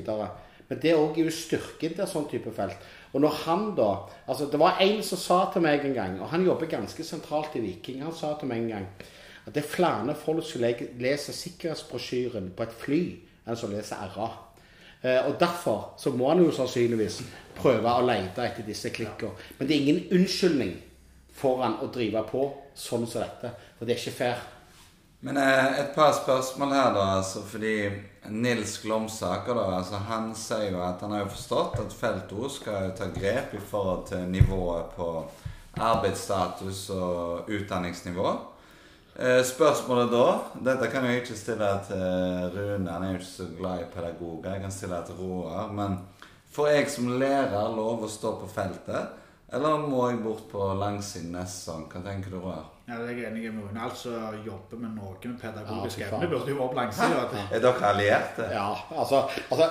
Men 0.70 0.80
det 0.82 0.94
òg 0.94 1.18
er 1.18 1.26
jo 1.26 1.34
styrken 1.34 1.96
til 1.96 2.06
sånn 2.08 2.28
type 2.30 2.52
felt. 2.54 2.78
Og 3.10 3.24
når 3.24 3.40
han 3.44 3.64
da 3.74 3.88
altså 4.30 4.46
Det 4.46 4.58
var 4.60 4.78
en 4.80 5.00
som 5.02 5.18
sa 5.18 5.38
til 5.52 5.64
meg 5.64 5.84
en 5.84 5.96
gang, 5.96 6.20
og 6.22 6.30
han 6.30 6.46
jobber 6.46 6.70
ganske 6.70 7.04
sentralt 7.04 7.56
i 7.58 7.64
Viking, 7.64 8.04
han 8.04 8.14
sa 8.14 8.36
til 8.38 8.48
meg 8.48 8.62
en 8.62 8.76
gang 8.76 8.86
at 9.46 9.54
det 9.56 9.64
er 9.64 9.72
flere 9.72 10.14
folk 10.14 10.44
som 10.46 10.62
leser 10.62 11.34
sikkerhetsbrosjyren 11.34 12.52
på 12.54 12.62
et 12.62 12.76
fly 12.76 13.00
enn 13.48 13.58
som 13.58 13.72
leser 13.72 13.98
RA. 14.14 14.28
Eh, 15.02 15.26
og 15.26 15.40
Derfor 15.40 15.94
så 15.98 16.12
må 16.12 16.28
han 16.28 16.44
jo 16.44 16.52
sannsynligvis 16.54 17.22
prøve 17.56 17.88
å 17.88 18.04
lete 18.04 18.44
etter 18.44 18.66
disse 18.66 18.92
klikkene. 18.94 19.32
Men 19.58 19.68
det 19.68 19.76
er 19.76 19.80
ingen 19.80 20.20
unnskyldning 20.20 20.74
for 21.40 21.64
han 21.64 21.78
å 21.80 21.88
drive 21.92 22.22
på 22.28 22.44
sånn 22.76 23.08
som 23.08 23.24
dette. 23.24 23.54
For 23.78 23.88
det 23.88 23.96
er 23.96 24.02
ikke 24.02 24.18
fair. 24.18 24.42
Men 25.20 25.36
eh, 25.36 25.80
et 25.80 25.94
par 25.94 26.12
spørsmål 26.16 26.72
her, 26.72 26.94
da. 26.94 27.04
altså 27.18 27.42
Fordi 27.44 27.90
Nils 28.28 28.78
Glomsaker 28.82 29.54
da, 29.54 29.66
altså 29.76 30.00
han 30.08 30.30
sier 30.36 30.70
jo 30.72 30.80
at 30.84 31.02
han 31.04 31.12
har 31.12 31.24
jo 31.24 31.34
forstått 31.34 31.80
at 31.82 31.96
Felto 31.96 32.48
skal 32.52 32.94
ta 32.96 33.10
grep 33.12 33.52
i 33.56 33.60
forhold 33.60 34.06
til 34.08 34.24
nivået 34.32 34.94
på 34.96 35.10
arbeidsstatus 35.80 36.88
og 36.96 37.50
utdanningsnivå. 37.52 38.32
Eh, 39.20 39.42
spørsmålet 39.44 40.12
da 40.12 40.26
Dette 40.70 40.88
kan 40.88 41.04
jeg 41.04 41.20
ikke 41.20 41.36
stille 41.36 41.68
til 41.84 42.56
Rune, 42.56 42.88
han 42.90 43.04
er 43.04 43.12
jo 43.12 43.20
ikke 43.20 43.28
så 43.28 43.48
glad 43.58 43.84
i 43.84 43.90
pedagoger. 43.92 44.52
Jeg 44.54 44.64
kan 44.64 44.72
stille 44.72 44.96
det 44.96 45.06
til 45.10 45.20
Roar. 45.20 45.72
Men 45.72 45.98
får 46.52 46.68
jeg 46.72 46.90
som 46.96 47.12
lærer 47.20 47.76
lov 47.76 48.06
å 48.06 48.08
stå 48.08 48.38
på 48.40 48.48
feltet, 48.48 49.16
eller 49.52 49.84
må 49.84 50.08
jeg 50.08 50.22
bort 50.24 50.46
på 50.48 50.72
langsiden 50.80 51.34
neste 51.36 51.58
sesong? 51.58 51.88
Hva 51.92 52.04
tenker 52.06 52.32
du, 52.32 52.40
Roar? 52.40 52.64
Ja, 52.90 52.96
det 52.98 53.12
er 53.12 53.18
jeg 53.20 53.26
enig 53.30 53.50
med 53.54 53.62
Rune. 53.62 53.82
Altså 53.86 54.10
jobbe 54.42 54.78
med 54.82 54.96
noe 54.98 55.14
med 55.22 55.36
pedagogisk 55.38 56.00
evne 56.02 56.26
burde 56.32 56.50
jo 56.50 56.56
være 56.58 56.70
på 56.72 56.78
langsida. 56.78 57.20
Er 57.54 57.62
dere 57.62 57.86
allierte? 57.86 58.46
Ja, 58.50 58.64
altså, 58.98 59.20
altså 59.46 59.68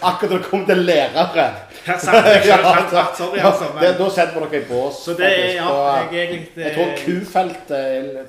Akkurat 0.00 0.30
når 0.30 0.38
det 0.38 0.46
kommer 0.46 0.66
til 0.70 0.80
lærere 0.88 1.44
Jeg 1.86 2.00
Sorry, 3.18 3.38
altså. 3.50 3.68
Men, 3.74 3.98
da 4.00 4.08
setter 4.16 4.40
vi 4.40 4.46
dere 4.46 4.62
i 4.62 4.64
bås. 4.70 5.02
Så 5.04 5.18
det 5.20 5.28
er, 5.28 5.52
ja, 5.58 5.68
jeg 6.12 6.24
egentlig 6.24 6.64
Jeg 6.64 6.74
tror 6.78 6.96
kufeltet 7.04 7.78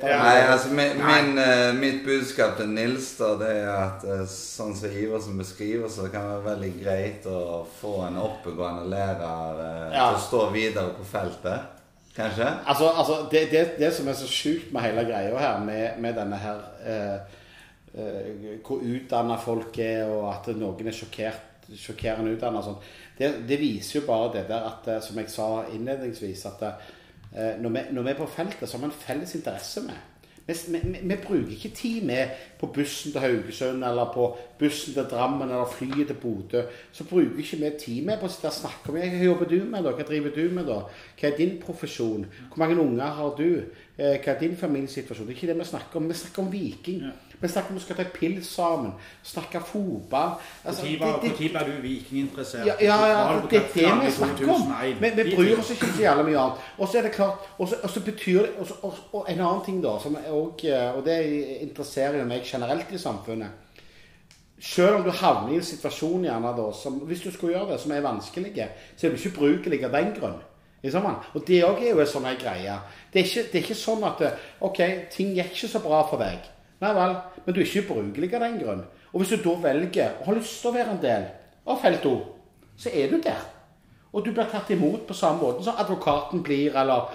ja. 0.04 0.20
Nei, 0.26 0.38
altså 0.52 0.70
min, 0.74 1.00
min, 1.00 1.32
uh, 1.40 1.72
mitt 1.80 2.04
budskap 2.06 2.60
til 2.60 2.70
Nils 2.76 3.14
da, 3.22 3.34
det 3.40 3.56
er 3.64 3.74
at 3.78 4.04
uh, 4.04 4.28
sånn 4.28 4.76
som 4.76 5.00
Iversen 5.00 5.40
beskriver, 5.40 5.88
så 5.88 6.12
kan 6.12 6.28
det 6.28 6.36
være 6.36 6.48
veldig 6.52 6.76
greit 6.84 7.32
å 7.32 7.64
få 7.80 8.02
en 8.10 8.20
oppegående 8.20 8.90
lærer 8.92 9.60
uh, 9.64 9.92
ja. 9.96 10.10
til 10.10 10.20
å 10.20 10.24
stå 10.28 10.48
videre 10.56 10.98
på 11.00 11.08
feltet. 11.08 11.79
Kanskje? 12.20 12.48
Altså, 12.68 12.88
altså 12.90 13.18
det, 13.32 13.46
det, 13.52 13.66
det, 13.80 13.92
som 13.96 14.08
er 14.08 14.18
så 14.20 14.28
sjukt 14.28 14.74
med 14.76 14.84
hele 14.84 15.06
greia 15.08 15.38
her, 15.40 15.60
med, 15.64 16.00
med 16.04 16.18
denne 16.18 16.40
her 16.40 16.64
eh, 16.84 17.20
eh, 17.96 18.58
Hvor 18.66 18.84
utdanna 18.84 19.38
folk 19.40 19.80
er, 19.80 20.04
og 20.12 20.28
at 20.34 20.52
noen 20.58 20.92
er 20.92 20.96
sjokkert, 20.96 21.70
sjokkerende 21.80 22.34
utdanna 22.36 22.64
sånn, 22.66 22.80
det, 23.20 23.32
det, 23.48 23.60
viser 23.62 24.00
jo 24.00 24.06
bare 24.08 24.34
det 24.36 24.46
der 24.50 24.68
at, 24.68 24.88
eh, 24.92 25.02
som 25.06 25.20
jeg 25.22 25.32
sa 25.32 25.50
innledningsvis, 25.72 26.46
at 26.52 26.66
eh, 26.68 27.56
når, 27.62 27.70
vi, 27.70 27.86
når 27.96 28.08
vi 28.08 28.14
er 28.14 28.20
på 28.20 28.32
feltet, 28.36 28.68
så 28.68 28.78
har 28.78 28.86
vi 28.86 28.92
en 28.92 29.02
felles 29.06 29.36
interesse 29.40 29.86
med. 29.88 30.06
Vi, 30.50 30.56
vi, 30.74 31.00
vi, 31.04 31.18
bruker 31.22 31.52
ikke 31.54 31.70
tid 31.78 32.06
med 32.10 32.32
på 32.60 32.72
bussen 32.74 33.14
til 33.14 33.22
Haugesund 33.22 33.86
eller 33.86 34.10
på 34.14 34.26
bussen 34.60 34.96
til 34.96 35.06
Drammen 35.12 35.50
eller 35.50 35.70
flyet 35.70 36.10
til 36.10 36.18
Bodø. 36.18 36.64
Så 36.92 37.06
bruker 37.06 37.38
ikke 37.38 37.62
vi 37.62 37.72
tid 37.86 38.08
med 38.10 38.18
på 38.18 38.26
å 38.26 38.34
snakke 38.34 38.90
om 38.90 38.98
hva 38.98 39.06
jobber 39.06 39.52
du 39.52 39.60
med 39.70 39.86
da? 39.86 39.94
Hva 39.94 40.08
driver 40.10 40.34
du 40.34 40.44
med 40.56 40.66
da? 40.72 40.82
Hva 41.20 41.30
er 41.30 41.38
din 41.38 41.60
profesjon? 41.62 42.26
Hvor 42.50 42.64
mange 42.64 42.82
unger 42.82 43.18
har 43.22 43.36
du? 43.38 43.50
Eh, 44.00 44.18
hva 44.18 44.34
er 44.34 44.40
din 44.42 44.58
familiesituasjon? 44.58 45.28
Det 45.30 45.36
er 45.36 45.42
ikke 45.42 45.54
det 45.54 45.60
vi 45.62 45.74
snakker 45.76 46.02
om. 46.02 46.10
Vi 46.10 46.22
snakker 46.24 46.46
om 46.46 46.54
Viking. 46.54 47.04
Ja. 47.06 47.29
Vi 47.40 47.48
snakker 47.48 47.72
om 47.72 47.78
vi 47.80 47.84
skal 47.84 47.96
ta 47.96 48.04
pils 48.14 48.48
sammen, 48.52 48.92
snakke 49.24 49.62
fotball 49.64 50.34
altså, 50.66 50.86
Når 51.00 51.22
ble 51.24 51.64
du 51.70 51.78
vikinginteressert? 51.82 52.68
Ja, 52.68 52.76
ja, 52.84 52.98
ja 53.08 53.22
det 53.52 53.62
er 53.62 53.70
det 53.76 53.94
vi 54.06 54.12
snakker 54.12 54.52
om. 54.54 54.74
Vi, 55.00 55.12
vi 55.22 55.36
bryr 55.36 55.60
oss 55.60 55.72
ikke 55.72 55.94
så 55.94 56.04
jævlig 56.04 56.26
mye 56.32 56.44
annet. 56.44 56.68
Og 56.78 56.92
så 56.92 57.00
er 57.00 57.08
det 57.08 57.14
klart, 57.16 57.48
og 57.58 57.70
så, 57.70 58.04
betyr 58.06 58.42
det 58.42 58.52
og, 58.60 58.68
og, 58.82 59.00
og, 59.14 59.26
en 59.30 59.40
annen 59.40 59.66
ting, 59.66 59.80
da, 59.84 59.96
som 60.04 60.20
også, 60.20 60.68
eh, 60.68 60.92
og 60.98 61.02
det 61.08 61.18
interesserer 61.62 62.28
meg 62.28 62.44
generelt 62.44 62.92
i 62.92 63.02
samfunnet 63.02 63.66
selv 64.60 64.96
om 64.96 65.04
du 65.04 65.12
havner 65.16 65.54
i 65.54 65.58
en 65.62 65.64
situasjon 65.64 66.26
gjerne 66.28 66.52
da, 66.58 66.68
som, 66.76 67.00
hvis 67.08 67.22
du 67.24 67.32
skulle 67.32 67.56
gjøre 67.56 67.74
det, 67.74 67.80
som 67.80 67.94
er 67.96 68.04
vanskelig, 68.04 68.52
så 68.98 69.08
er 69.08 69.14
du 69.14 69.20
ikke 69.20 69.38
brukelig 69.38 69.84
av 69.88 69.96
den 69.96 70.14
grunn. 70.18 70.40
Og 70.84 71.44
det 71.48 71.64
òg 71.68 71.82
er 71.84 71.92
jo 71.92 72.00
en 72.00 72.08
sånn 72.08 72.28
greie. 72.40 72.76
Det 73.12 73.22
er, 73.22 73.26
ikke, 73.26 73.44
det 73.52 73.60
er 73.60 73.66
ikke 73.66 73.76
sånn 73.80 74.06
at 74.08 74.24
OK, 74.64 74.80
ting 75.12 75.34
gikk 75.36 75.56
ikke 75.56 75.72
så 75.74 75.82
bra 75.84 76.04
for 76.08 76.22
deg. 76.22 76.44
Nei 76.80 76.96
vel, 76.96 77.16
men 77.46 77.56
du 77.56 77.60
er 77.60 77.68
ikke 77.68 77.86
ubrukelig 77.86 78.34
av 78.36 78.44
den 78.46 78.60
grunn. 78.62 78.84
Og 79.12 79.22
hvis 79.22 79.34
du 79.36 79.44
da 79.44 79.56
velger 79.64 80.20
å 80.20 80.28
ha 80.30 80.36
lyst 80.38 80.62
til 80.62 80.72
å 80.72 80.76
være 80.76 80.94
en 80.96 81.02
del 81.04 81.26
av 81.70 81.80
felt 81.82 82.06
O, 82.08 82.16
så 82.80 82.92
er 82.96 83.12
du 83.12 83.18
der. 83.24 83.42
Og 84.10 84.26
du 84.26 84.32
blir 84.34 84.48
tatt 84.50 84.72
imot 84.74 85.04
på 85.06 85.14
samme 85.14 85.44
måte 85.44 85.66
som 85.66 85.78
advokaten 85.78 86.42
blir, 86.46 86.74
eller 86.80 87.12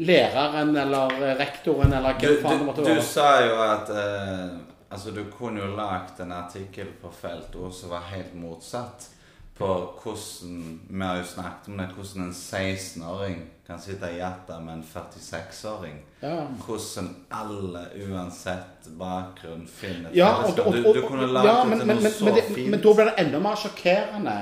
læreren, 0.00 0.72
eller 0.80 1.18
rektoren, 1.40 1.92
eller 1.92 2.16
hvem 2.16 2.38
faen 2.44 2.62
det 2.62 2.68
måtte 2.70 2.86
være. 2.86 3.02
Du 3.02 3.04
sa 3.04 3.28
jo 3.44 3.58
at 3.66 3.92
eh, 3.92 4.46
altså 4.88 5.12
du 5.16 5.24
kunne 5.34 5.60
jo 5.64 5.74
lagd 5.76 6.22
en 6.24 6.32
artikkel 6.38 6.94
på 7.02 7.12
felt 7.12 7.58
O 7.58 7.72
som 7.74 7.92
var 7.92 8.08
helt 8.14 8.32
motsatt 8.38 9.10
på 9.58 9.68
hvordan 10.02 10.80
Vi 10.88 11.04
har 11.04 11.16
jo 11.18 11.24
snakket 11.24 11.68
om 11.68 11.78
det, 11.78 11.86
hvordan 11.94 12.24
en 12.24 12.32
16-åring 12.32 13.38
kan 13.66 13.80
sitte 13.80 14.08
i 14.08 14.16
hjertet 14.16 14.62
med 14.64 14.74
en 14.74 14.84
46-åring. 14.86 15.96
Ja. 16.22 16.46
Hvordan 16.66 17.08
alle, 17.30 17.82
uansett 18.08 18.88
bakgrunn, 18.98 19.66
finner 19.68 20.14
ja, 20.16 20.30
og, 20.44 20.58
og, 20.64 20.72
du, 20.72 20.92
du, 20.94 21.02
kunne 21.08 21.26
lagd 21.26 21.50
ja, 21.50 21.56
men, 21.64 21.82
det 21.82 21.84
til 21.84 21.90
noe 21.92 22.02
men, 22.02 22.12
så 22.12 22.30
men, 22.30 22.40
fint. 22.54 22.70
Men 22.70 22.84
da 22.86 22.94
blir 22.94 23.10
det 23.10 23.16
enda 23.24 23.42
mer 23.44 23.60
sjokkerende 23.60 24.36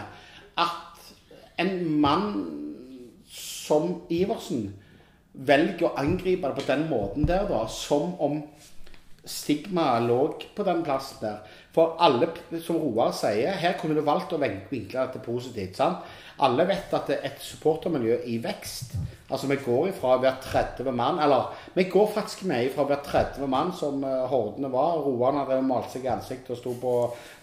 at 0.62 1.11
en 1.64 1.75
mann 2.00 2.30
som 3.32 3.96
Iversen 4.12 4.68
velger 5.32 5.88
å 5.88 5.94
angripe 6.00 6.49
det 6.49 6.62
på 6.62 6.68
den 6.70 6.87
måten 6.92 7.26
der, 7.28 7.49
da, 7.50 7.64
som 7.68 8.14
om 8.23 8.40
stigmaet 9.26 10.06
lå 10.06 10.21
på 10.54 10.64
den 10.66 10.83
plassen 10.87 11.18
der. 11.21 11.56
For 11.75 11.99
alle, 12.00 12.30
som 12.64 12.78
Roar 12.80 13.11
sier, 13.12 13.52
her 13.61 13.75
kunne 13.80 13.97
du 13.99 14.04
valgt 14.06 14.33
å 14.33 14.40
vinkle 14.40 15.02
dette 15.02 15.21
positivt. 15.21 15.76
sant? 15.76 16.06
Alle 16.47 16.64
vet 16.68 16.92
at 16.95 17.09
det 17.09 17.18
er 17.18 17.30
et 17.30 17.42
supportermiljø 17.42 18.18
i 18.33 18.38
vekst. 18.45 18.95
Altså 19.26 19.49
Vi 19.50 19.59
går 19.61 19.88
ifra 19.90 20.16
være 20.23 20.37
30 20.42 20.92
mann 20.95 21.18
Eller 21.18 21.49
vi 21.75 21.85
går 21.90 22.06
faktisk 22.14 22.45
med 22.47 22.68
ifra 22.68 22.85
være 22.87 23.02
30 23.04 23.47
mann, 23.50 23.73
som 23.73 24.04
uh, 24.04 24.26
hordene 24.30 24.71
var. 24.73 25.00
Roan 25.04 25.40
hadde 25.42 25.62
malt 25.66 25.90
seg 25.92 26.06
i 26.06 26.12
ansiktet 26.12 26.54
og 26.54 26.61
sto 26.61 26.75
på, 26.80 26.95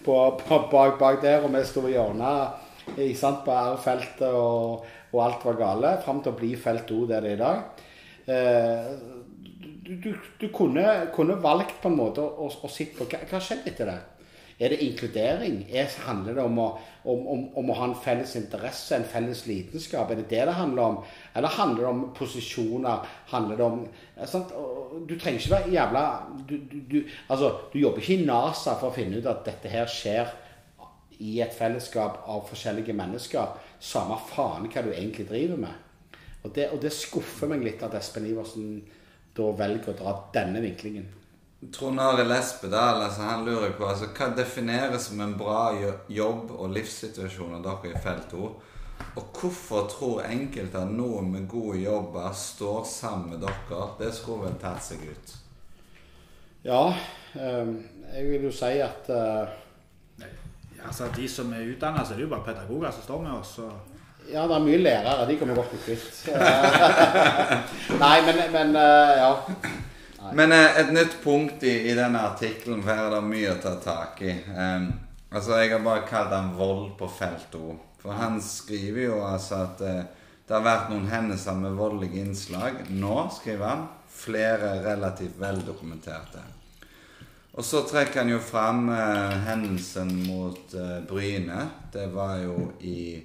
på, 0.06 0.18
på, 0.40 0.60
bak, 0.72 1.00
bak, 1.00 1.22
der, 1.22 1.44
og 1.44 1.54
vi 1.54 1.64
sto 1.68 1.86
i 1.88 1.96
hjørnet 1.96 2.70
sant, 3.18 3.44
på 3.46 3.52
R-feltet, 3.52 4.28
og, 4.28 4.86
og, 5.12 5.20
alt 5.24 5.46
var 5.46 5.60
gale. 5.60 5.98
Fram 6.04 6.22
til 6.24 6.34
å 6.34 6.40
bli 6.40 6.56
felt 6.60 6.90
O 6.92 7.04
det 7.10 7.20
er 7.20 7.30
i 7.34 7.40
dag. 7.40 7.84
Uh, 8.24 9.13
du, 9.84 10.16
du, 10.40 10.48
kunne, 10.50 10.84
kunne, 11.16 11.36
valgt 11.44 11.82
på 11.82 11.92
en 11.92 12.00
måte 12.00 12.24
å, 12.24 12.48
å, 12.48 12.72
sitte 12.72 13.02
på 13.02 13.08
Hva, 13.12 13.24
hva 13.30 13.42
skjedde 13.44 13.72
etter 13.74 13.90
det? 13.92 14.00
Er 14.64 14.70
det 14.70 14.84
inkludering? 14.86 15.64
Er, 15.74 15.90
handler 16.06 16.38
det 16.38 16.44
om 16.46 16.60
å, 16.62 16.68
om, 17.10 17.24
om, 17.34 17.42
om 17.60 17.72
å, 17.74 17.76
ha 17.80 17.88
en 17.90 17.98
felles 18.00 18.36
interesse, 18.40 18.96
en 18.96 19.08
felles 19.10 19.42
lidenskap? 19.50 20.12
Er 20.14 20.22
det 20.22 20.30
det 20.30 20.44
det 20.48 20.56
handler 20.56 20.84
om? 20.86 21.00
Eller 21.34 21.56
handler 21.58 21.84
det 21.84 21.90
om 21.90 22.04
posisjoner? 22.16 23.10
Handler 23.34 23.60
det 23.60 23.66
om 23.66 23.82
sant? 24.30 24.54
Du 25.10 25.16
trenger 25.18 25.42
ikke 25.42 25.56
være 25.56 25.74
jævla 25.74 26.06
du, 26.48 26.56
du, 26.70 27.00
altså, 27.28 27.52
du 27.74 27.80
jobber 27.82 28.06
ikke 28.06 28.22
i 28.22 28.30
NASA 28.30 28.78
for 28.78 28.92
å 28.92 28.96
finne 28.96 29.20
ut 29.20 29.30
at 29.32 29.44
dette 29.50 29.74
her 29.74 29.90
skjer 29.90 30.32
i 31.24 31.40
et 31.44 31.54
fellesskap 31.56 32.24
av 32.30 32.46
forskjellige 32.50 32.96
mennesker. 32.98 33.58
Samme 33.84 34.20
faen 34.30 34.70
hva 34.70 34.86
du 34.86 34.94
egentlig 34.94 35.28
driver 35.30 35.66
med. 35.66 35.80
Og 36.44 36.52
det, 36.56 36.70
og 36.76 36.82
det 36.84 36.92
skuffer 36.94 37.50
meg 37.50 37.64
litt 37.66 37.84
at 37.84 37.96
Espen 37.98 38.28
Iversen 38.28 38.78
da 39.34 39.52
velger 39.58 39.94
å 39.94 39.98
dra 39.98 40.16
denne 40.34 40.62
vinklingen. 40.64 41.08
Trond 41.74 42.00
Arild 42.00 42.32
Espedal 42.36 43.02
altså, 43.02 43.22
han 43.22 43.46
lurer 43.46 43.72
på 43.78 43.88
altså, 43.88 44.10
hva 44.18 44.30
defineres 44.36 45.08
som 45.08 45.22
en 45.24 45.38
bra 45.40 45.72
jobb- 46.12 46.52
og 46.52 46.74
livssituasjon 46.76 47.56
av 47.58 47.64
dere 47.66 47.94
i 47.94 48.04
felt 48.04 48.36
O? 48.36 48.52
Og 49.14 49.40
hvorfor 49.40 49.88
tror 49.92 50.26
enkelte 50.28 50.82
at 50.82 50.92
noen 50.92 51.32
med 51.32 51.48
gode 51.50 51.80
jobber 51.82 52.34
står 52.38 52.84
sammen 52.90 53.34
med 53.34 53.46
dere? 53.46 53.88
Det 54.00 54.12
skulle 54.16 54.50
vel 54.50 54.60
tatt 54.62 54.84
seg 54.84 55.06
ut? 55.08 55.34
Ja, 56.64 56.84
um, 57.36 57.74
jeg 58.14 58.30
vil 58.30 58.48
jo 58.48 58.54
si 58.56 58.78
at 58.84 59.10
uh, 59.12 59.60
Altså 60.84 61.08
De 61.16 61.28
som 61.32 61.52
er 61.56 61.70
utdanna, 61.72 62.04
så 62.04 62.12
er 62.12 62.18
det 62.20 62.26
jo 62.26 62.32
bare 62.34 62.44
pedagoger 62.44 62.92
som 62.92 63.04
står 63.06 63.22
med 63.24 63.32
oss. 63.38 63.54
Ja, 64.32 64.46
det 64.48 64.56
er 64.56 64.64
mye 64.64 64.80
lærere. 64.82 65.28
De 65.30 65.38
kommer 65.40 65.58
godt 65.60 65.74
bli 65.74 65.82
kvitt. 65.84 66.22
Nei, 68.04 68.16
men, 68.28 68.42
men 68.54 68.76
uh, 68.78 69.14
ja. 69.20 69.32
Men 70.34 70.56
eh, 70.56 70.80
et 70.80 70.94
nytt 70.96 71.18
punkt 71.24 71.66
i, 71.68 71.74
i 71.92 71.96
denne 71.98 72.22
artikkelen, 72.30 72.80
for 72.82 72.94
her 72.96 73.10
er 73.10 73.18
det 73.18 73.24
mye 73.28 73.52
å 73.52 73.60
ta 73.62 73.74
tak 73.84 74.22
i. 74.24 74.38
Um, 74.56 74.88
altså, 75.30 75.58
Jeg 75.60 75.74
har 75.76 75.84
bare 75.84 76.08
kalt 76.08 76.32
den 76.32 76.54
'vold 76.56 76.94
på 76.98 77.10
felto'. 77.20 77.76
For 78.04 78.16
han 78.16 78.40
skriver 78.42 79.10
jo 79.10 79.20
altså 79.28 79.66
at 79.68 79.84
uh, 79.84 80.24
det 80.48 80.56
har 80.56 80.64
vært 80.66 80.90
noen 80.92 81.08
hendelser 81.12 81.56
med 81.60 81.78
voldelige 81.80 82.24
innslag. 82.24 82.82
Nå, 82.90 83.16
skriver 83.36 83.68
han, 83.68 83.88
flere 84.14 84.76
relativt 84.84 85.40
veldokumenterte. 85.40 86.44
Og 87.54 87.66
så 87.66 87.84
trekker 87.86 88.24
han 88.24 88.32
jo 88.34 88.40
fram 88.42 88.88
eh, 88.90 89.36
hendelsen 89.46 90.10
mot 90.26 90.74
eh, 90.74 90.98
Bryne. 91.06 91.68
Det 91.94 92.08
var 92.14 92.40
jo 92.42 92.72
i 92.82 93.22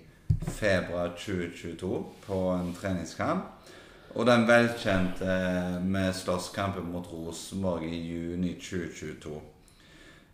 februar 0.47 1.15
2022 1.19 2.05
på 2.27 2.39
en 2.55 2.75
treningskamp. 2.75 3.45
Og 4.17 4.27
den 4.27 4.47
velkjente 4.49 5.35
med 5.85 6.15
slåsskampen 6.17 6.89
mot 6.91 7.07
Rosenborg 7.13 7.85
i 7.87 8.01
juni 8.09 8.55
2022. 8.61 9.41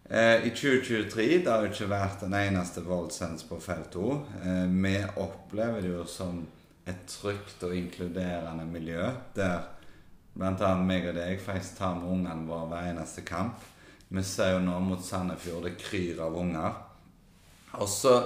Eh, 0.04 0.46
I 0.46 0.50
2023 0.50 1.26
det 1.44 1.50
har 1.50 1.64
jo 1.64 1.72
ikke 1.72 1.90
vært 1.90 2.22
en 2.26 2.36
eneste 2.36 2.84
voldshendelse 2.84 3.48
på 3.48 3.60
felt 3.60 3.96
O. 3.96 4.20
Eh, 4.44 4.66
vi 4.68 4.98
opplever 5.16 5.80
det 5.82 5.94
jo 5.94 6.04
som 6.08 6.42
et 6.86 7.06
trygt 7.08 7.64
og 7.64 7.72
inkluderende 7.76 8.66
miljø 8.68 9.08
der 9.34 9.70
bl.a. 10.34 10.74
meg 10.76 11.06
og 11.08 11.16
deg 11.16 11.40
faktisk 11.40 11.78
tar 11.78 11.94
med 11.96 12.10
ungene 12.10 12.48
våre 12.48 12.68
hver 12.68 12.90
eneste 12.90 13.24
kamp. 13.26 13.62
Vi 14.08 14.22
ser 14.22 14.54
jo 14.54 14.64
nå 14.64 14.76
mot 14.84 15.02
Sandefjord 15.02 15.68
det 15.68 15.76
kryr 15.80 16.20
av 16.22 16.36
unger. 16.38 16.74
Og 17.80 17.88
så 17.90 18.18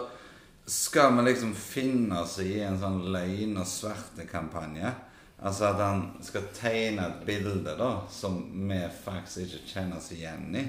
skal 0.68 1.16
vi 1.16 1.22
liksom 1.30 1.54
finne 1.54 2.22
oss 2.22 2.38
i 2.44 2.58
en 2.60 2.78
sånn 2.80 3.00
løgn- 3.12 3.60
og 3.60 3.66
svertekampanje. 3.66 4.92
Altså 5.38 5.68
at 5.70 5.80
han 5.80 6.02
skal 6.26 6.48
tegne 6.54 7.06
et 7.06 7.24
bilde 7.26 7.74
da, 7.78 7.92
som 8.10 8.40
vi 8.68 8.80
faktisk 9.04 9.46
ikke 9.46 9.72
kjenner 9.72 10.00
oss 10.00 10.10
igjen 10.12 10.56
i. 10.58 10.64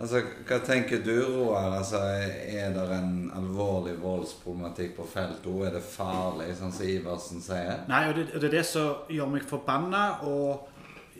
Altså, 0.00 0.20
Hva 0.48 0.60
tenker 0.64 1.02
du, 1.04 1.14
Roar? 1.26 1.74
Altså, 1.80 1.98
er 2.00 2.70
det 2.76 2.84
en 2.94 3.30
alvorlig 3.36 3.96
voldsproblematikk 4.00 4.94
på 4.96 5.08
feltet 5.08 5.48
òg? 5.50 5.64
Er 5.66 5.76
det 5.76 5.82
farlig, 5.84 6.52
sånn 6.56 6.72
som 6.72 6.88
Iversen 6.88 7.42
sier? 7.44 7.82
Nei, 7.90 8.06
og 8.08 8.16
det, 8.16 8.28
det 8.36 8.48
er 8.48 8.56
det 8.60 8.66
som 8.68 9.10
gjør 9.12 9.34
meg 9.34 9.48
forbanna, 9.50 10.04
og 10.28 10.68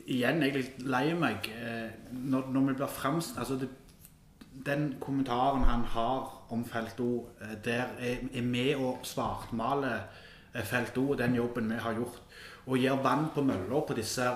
igjen 0.07 0.41
er 0.41 0.49
jeg 0.51 0.61
litt 0.61 0.81
lei 0.91 1.05
meg 1.19 1.51
eh, 1.53 1.91
når, 2.15 2.49
når 2.55 2.71
vi 2.71 2.79
blir 2.81 2.91
fremst 2.91 3.37
altså 3.39 3.59
Den 4.67 4.97
kommentaren 5.01 5.65
han 5.65 5.85
har 5.85 6.41
om 6.49 6.65
Felt 6.65 7.01
O, 7.01 7.29
eh, 7.41 7.57
der 7.65 7.85
er, 7.99 8.43
med 8.43 8.77
å 8.77 8.97
svartmale 9.07 9.93
eh, 10.53 10.65
Felt 10.67 10.99
O 10.99 11.13
og 11.13 11.19
den 11.19 11.37
jobben 11.39 11.71
vi 11.71 11.79
har 11.81 11.97
gjort. 11.97 12.19
Og 12.67 12.79
gir 12.79 12.99
vann 13.03 13.31
på 13.35 13.45
mølla 13.47 13.81
på 13.87 13.97
disse 13.97 14.27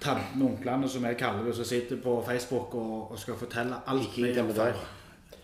tantene 0.00 0.42
og 0.42 0.56
onklene, 0.56 0.88
som 0.88 1.04
jeg 1.06 1.18
kaller 1.20 1.46
det, 1.46 1.54
som 1.56 1.68
sitter 1.68 2.00
på 2.02 2.18
Facebook 2.26 2.74
og, 2.74 3.12
og 3.12 3.20
skal 3.20 3.38
fortelle 3.40 3.78
alt 3.86 4.08
Ikke 4.08 4.26
gjør 4.26 4.32
intimider. 4.32 4.82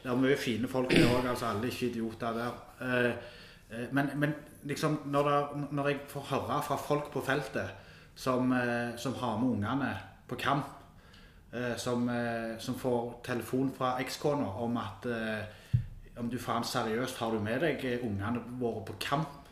Det 0.03 0.11
er 0.11 0.19
mye 0.19 0.37
fine 0.41 0.69
folk 0.69 0.91
der 0.91 1.07
òg, 1.07 1.29
altså 1.31 1.53
alle 1.53 1.69
er 1.69 1.77
ikke 1.77 1.93
idioter 1.93 2.39
der. 2.41 2.59
Eh, 2.83 3.87
men, 3.93 4.11
men 4.17 4.35
liksom, 4.69 4.99
når, 5.07 5.29
det, 5.31 5.67
når 5.73 5.89
jeg 5.89 6.01
får 6.09 6.29
høre 6.33 6.63
fra 6.67 6.77
folk 6.77 7.13
på 7.13 7.23
feltet 7.25 7.71
som, 8.15 8.51
som 9.01 9.15
har 9.17 9.39
med 9.41 9.55
ungene 9.55 9.95
på 10.29 10.37
kamp, 10.37 10.82
som, 11.77 12.09
eh, 12.09 12.59
som 12.59 12.75
får 12.75 13.21
telefon 13.25 13.73
fra 13.77 13.99
ekskona 14.01 14.47
om 14.65 14.77
at 14.81 15.07
eh, 15.07 15.81
om 16.17 16.31
du 16.31 16.39
faen 16.41 16.65
seriøst 16.65 17.19
har 17.21 17.33
du 17.33 17.41
med 17.45 17.61
deg 17.61 17.85
eh, 17.85 18.07
ungene 18.07 18.41
våre 18.61 18.85
på 18.89 18.97
kamp, 19.01 19.51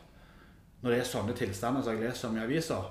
når 0.81 0.91
det 0.91 0.99
er 0.99 1.09
sånne 1.09 1.35
tilstander 1.37 1.85
som 1.85 1.93
jeg 1.93 2.01
leser 2.07 2.29
om 2.29 2.39
i 2.39 2.41
aviser, 2.41 2.89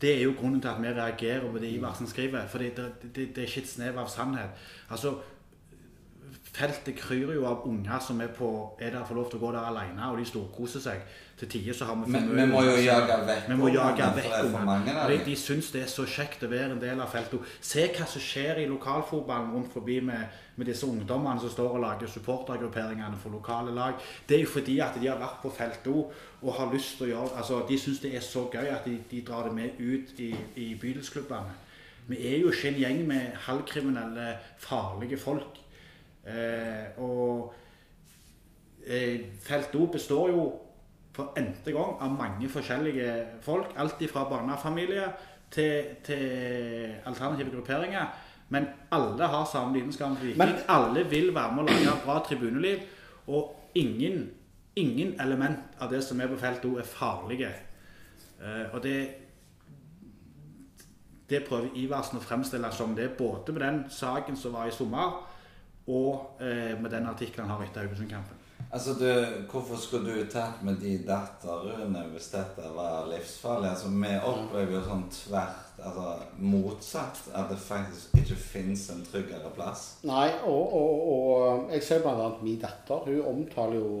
det 0.00 0.10
er 0.12 0.26
jo 0.26 0.34
grunnen 0.36 0.60
til 0.60 0.68
at 0.68 0.82
vi 0.82 0.90
reagerer 0.92 1.46
på 1.52 1.58
det 1.58 1.70
Iversen 1.72 2.06
skriver. 2.06 2.46
For 2.52 2.58
det, 2.58 2.76
det, 3.02 3.14
det 3.14 3.38
er 3.38 3.46
ikke 3.48 3.62
et 3.62 3.70
snev 3.70 3.96
av 3.98 4.10
sannhet. 4.12 4.50
Altså, 4.90 5.14
Feltet 6.56 6.96
kryr 6.96 7.34
jo 7.34 7.42
av 7.44 7.66
unger 7.68 8.00
som 8.00 8.20
er, 8.24 8.30
på, 8.32 8.48
er 8.80 8.94
der 8.94 9.04
for 9.04 9.18
lov 9.18 9.26
til 9.28 9.36
å 9.36 9.42
gå 9.42 9.48
der 9.52 9.66
alene, 9.68 10.06
og 10.08 10.16
de 10.16 10.24
storkoser 10.24 10.80
seg. 10.80 11.02
Til 11.36 11.50
tider 11.52 11.76
så 11.76 11.84
har 11.84 11.98
vi 12.00 12.06
for 12.06 12.30
mye 12.30 12.36
vi 12.38 12.46
må 12.48 12.62
jo 12.64 12.76
jage 12.80 13.16
vekk 13.28 13.50
Vi 13.50 13.56
må 13.60 13.68
jage 13.74 14.06
vekk 14.16 14.36
ungene. 14.46 14.94
De, 15.10 15.18
de 15.26 15.34
syns 15.36 15.68
det 15.74 15.82
er 15.84 15.90
så 15.92 16.06
kjekt 16.08 16.46
å 16.46 16.48
være 16.48 16.70
en 16.72 16.80
del 16.80 17.02
av 17.04 17.12
feltet. 17.12 17.50
Se 17.60 17.84
hva 17.90 18.06
som 18.08 18.24
skjer 18.24 18.62
i 18.62 18.64
lokalfotballen 18.70 19.52
rundt 19.52 19.74
forbi 19.74 19.98
med, 20.08 20.38
med 20.56 20.70
disse 20.70 20.88
ungdommene 20.88 21.44
som 21.44 21.52
står 21.52 21.76
og 21.76 21.84
lager 21.84 22.14
supportergrupperingene 22.14 23.20
for 23.20 23.36
lokale 23.36 23.76
lag. 23.76 24.00
Det 24.24 24.38
er 24.38 24.46
jo 24.46 24.54
fordi 24.54 24.78
at 24.86 24.96
de 24.96 25.10
har 25.10 25.20
vært 25.20 25.44
på 25.44 25.52
feltet 25.58 25.92
og 25.92 26.50
har 26.56 26.72
lyst 26.72 26.96
til 26.96 27.10
å 27.10 27.10
gjøre 27.10 27.36
altså 27.42 27.60
De 27.68 27.76
syns 27.80 28.00
det 28.00 28.14
er 28.16 28.24
så 28.24 28.46
gøy 28.52 28.72
at 28.72 28.88
de, 28.88 28.96
de 29.10 29.20
drar 29.28 29.50
det 29.50 29.52
med 29.60 29.76
ut 29.76 30.16
i, 30.24 30.32
i 30.56 30.72
bydelsklubbene. 30.80 31.60
Vi 32.08 32.22
er 32.32 32.40
jo 32.40 32.48
ikke 32.54 32.70
en 32.70 32.80
gjeng 32.80 33.04
med 33.08 33.38
halvkriminelle, 33.44 34.32
farlige 34.62 35.20
folk. 35.20 35.65
Eh, 36.26 36.98
og 37.02 37.54
eh, 38.86 39.20
Felt 39.40 39.74
O 39.74 39.86
består 39.86 40.30
jo 40.30 40.46
for 41.16 41.32
n-te 41.40 41.72
gang 41.72 41.96
av 42.02 42.10
mange 42.12 42.48
forskjellige 42.48 43.12
folk. 43.42 43.72
Alt 43.78 44.02
fra 44.10 44.24
barnefamilier 44.28 45.12
til, 45.50 45.84
til 46.04 46.94
alternative 47.06 47.50
grupperinger. 47.54 48.06
Men 48.48 48.66
alle 48.92 49.26
har 49.26 49.46
samme 49.50 49.74
lidenskap 49.78 50.16
for 50.16 50.24
viking. 50.24 50.38
Men- 50.38 50.58
Alle 50.68 51.04
vil 51.10 51.32
være 51.34 51.54
med 51.54 51.64
å 51.64 51.66
lage 51.72 51.94
bra 52.04 52.18
tribuneliv. 52.28 52.82
Og 53.26 53.56
ingen, 53.74 54.30
ingen 54.76 55.20
element 55.20 55.58
av 55.80 55.90
det 55.90 56.02
som 56.04 56.20
er 56.20 56.28
på 56.28 56.36
Felt 56.38 56.64
O, 56.64 56.76
er 56.78 56.82
farlige. 56.86 57.48
Eh, 58.42 58.74
og 58.74 58.82
det 58.82 58.98
det 61.30 61.42
prøver 61.48 61.72
Iversen 61.74 62.18
å 62.20 62.22
fremstille 62.22 62.68
som 62.72 62.92
det, 62.94 63.08
både 63.18 63.52
med 63.52 63.62
den 63.62 63.80
saken 63.90 64.36
som 64.38 64.52
var 64.54 64.68
i 64.68 64.74
sommer, 64.74 65.16
og 65.86 66.42
eh, 66.42 66.74
med 66.80 66.90
den 66.90 67.06
artikkelen 67.06 67.48
han 67.48 67.56
har 67.56 67.68
etter 67.68 67.86
Haugesund-kampen. 67.86 68.42
Altså, 68.66 68.94
du, 68.98 69.06
Hvorfor 69.50 69.78
skulle 69.78 70.10
du 70.10 70.24
tatt 70.30 70.62
med 70.66 70.80
de 70.82 70.96
datterne 71.06 72.02
hvis 72.10 72.30
dette 72.32 72.70
var 72.74 73.06
livsfarlig? 73.10 73.70
Altså, 73.70 73.92
Vi 73.94 74.14
opplever 74.26 74.74
jo 74.74 74.82
sånn 74.88 75.04
tvert, 75.14 75.76
altså 75.78 76.14
motsatt, 76.42 77.20
at 77.32 77.52
det 77.52 77.60
faktisk 77.62 78.16
ikke 78.18 78.38
fins 78.40 78.88
en 78.90 79.04
tryggere 79.06 79.52
plass. 79.54 79.86
Nei, 80.08 80.28
og, 80.48 80.74
og, 80.74 81.04
og 81.12 81.74
jeg 81.76 81.86
ser 81.86 82.02
bl.a. 82.02 82.32
min 82.42 82.58
datter. 82.62 83.06
Hun 83.06 83.30
omtaler 83.36 83.78
jo 83.80 84.00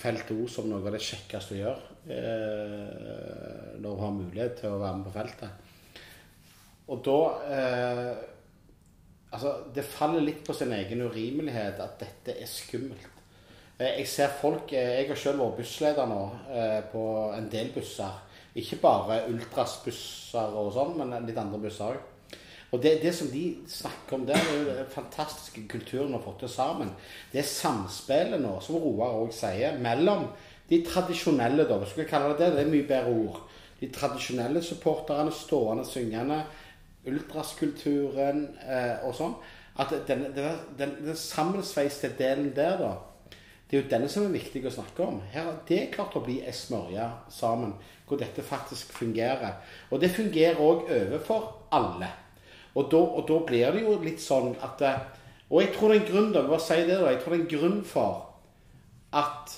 Felt 0.00 0.30
O 0.32 0.46
som 0.48 0.70
noe 0.70 0.80
av 0.80 0.94
det 0.94 1.02
kjekkeste 1.04 1.58
hun 1.58 1.60
gjør. 1.60 1.80
Eh, 2.08 3.80
når 3.82 3.90
hun 3.90 4.04
har 4.06 4.14
mulighet 4.16 4.54
til 4.62 4.72
å 4.72 4.78
være 4.80 4.96
med 4.96 5.08
på 5.10 5.16
feltet. 5.18 5.66
Og 6.90 7.02
da 7.04 7.18
eh, 7.52 8.06
Altså, 9.30 9.54
det 9.74 9.86
faller 9.86 10.24
litt 10.26 10.42
på 10.46 10.54
sin 10.56 10.72
egen 10.74 11.04
urimelighet 11.06 11.78
at 11.82 12.00
dette 12.02 12.34
er 12.34 12.50
skummelt. 12.50 13.20
Eh, 13.78 14.00
Jeg 14.00 14.08
ser 14.08 14.32
folk 14.40 14.72
eh, 14.72 15.00
Jeg 15.00 15.08
har 15.08 15.16
selv 15.16 15.44
vært 15.44 15.60
bussleder 15.62 16.10
nå 16.10 16.22
eh, 16.50 16.80
på 16.90 17.04
en 17.36 17.46
del 17.52 17.70
busser. 17.74 18.18
Ikke 18.58 18.80
bare 18.82 19.22
ultrasbusser 19.30 20.56
og 20.58 20.72
sånn, 20.74 20.96
men 20.98 21.14
litt 21.28 21.38
andre 21.38 21.60
busser 21.62 21.94
òg. 21.94 22.06
Og 22.70 22.82
det, 22.82 23.00
det 23.02 23.10
som 23.14 23.30
de 23.30 23.44
snakker 23.66 24.14
om 24.14 24.26
der, 24.26 24.38
er 24.38 24.58
jo 24.58 24.74
den 24.76 24.90
fantastiske 24.90 25.64
kulturen 25.70 26.12
vi 26.12 26.18
har 26.18 26.22
fått 26.22 26.44
til 26.44 26.52
sammen. 26.52 26.90
Det 27.32 27.40
er 27.42 27.48
samspillet 27.48 28.42
nå, 28.42 28.52
som 28.62 28.78
Roar 28.78 29.16
òg 29.24 29.32
sier, 29.34 29.78
mellom 29.82 30.28
de 30.70 30.78
tradisjonelle, 30.86 31.66
da, 31.66 31.80
hvis 31.80 31.96
vi 31.96 32.04
skal 32.04 32.10
kalle 32.12 32.36
det 32.38 32.44
det, 32.44 32.52
det 32.58 32.66
er 32.66 32.70
mye 32.70 32.86
bedre 32.86 33.14
ord. 33.24 33.40
De 33.80 33.88
tradisjonelle 33.90 34.62
supporterne, 34.62 35.32
stående, 35.34 35.86
syngende, 35.88 36.44
ultraskulturen 37.08 38.44
eh, 38.64 38.98
og 39.06 39.14
sånn. 39.16 39.36
At 39.80 39.94
den, 40.08 40.26
den, 40.36 40.58
den, 40.78 40.96
den 41.06 41.16
sammensveiste 41.16 42.10
delen 42.18 42.50
der, 42.56 42.80
da, 42.80 42.90
det 43.70 43.78
er 43.78 43.84
jo 43.84 43.90
denne 43.92 44.08
som 44.10 44.26
er 44.26 44.34
viktig 44.34 44.64
å 44.66 44.72
snakke 44.74 45.04
om. 45.06 45.20
Her, 45.30 45.52
det 45.68 45.78
er 45.78 45.92
klart 45.94 46.16
å 46.18 46.24
bli 46.24 46.40
ei 46.42 46.54
smørje 46.54 47.06
sammen, 47.30 47.76
hvor 48.08 48.18
dette 48.18 48.42
faktisk 48.42 48.90
fungerer. 48.98 49.60
Og 49.94 50.02
det 50.02 50.10
fungerer 50.16 50.58
òg 50.58 50.90
overfor 50.90 51.46
alle. 51.76 52.10
Og 52.74 52.90
da, 52.90 52.98
og 52.98 53.24
da 53.30 53.38
blir 53.46 53.72
det 53.74 53.84
jo 53.86 53.94
litt 54.02 54.22
sånn 54.22 54.52
at 54.62 54.82
eh, 54.86 55.00
Og 55.50 55.64
jeg 55.64 55.72
tror 55.74 55.90
det 55.90 55.96
er 55.96 56.02
en 56.04 56.10
grunn 56.12 56.28
da, 56.34 56.42
bare 56.46 56.62
si 56.62 56.76
det 56.86 56.98
da, 57.00 57.08
jeg 57.10 57.22
tror 57.22 57.32
det 57.34 57.38
er 57.38 57.42
en 57.42 57.54
grunn 57.54 57.80
for 57.82 58.20
at 59.18 59.56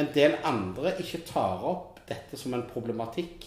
en 0.00 0.08
del 0.14 0.36
andre 0.48 0.94
ikke 1.02 1.26
tar 1.28 1.64
opp 1.68 1.98
dette 2.08 2.38
som 2.40 2.54
en 2.56 2.64
problematikk. 2.70 3.44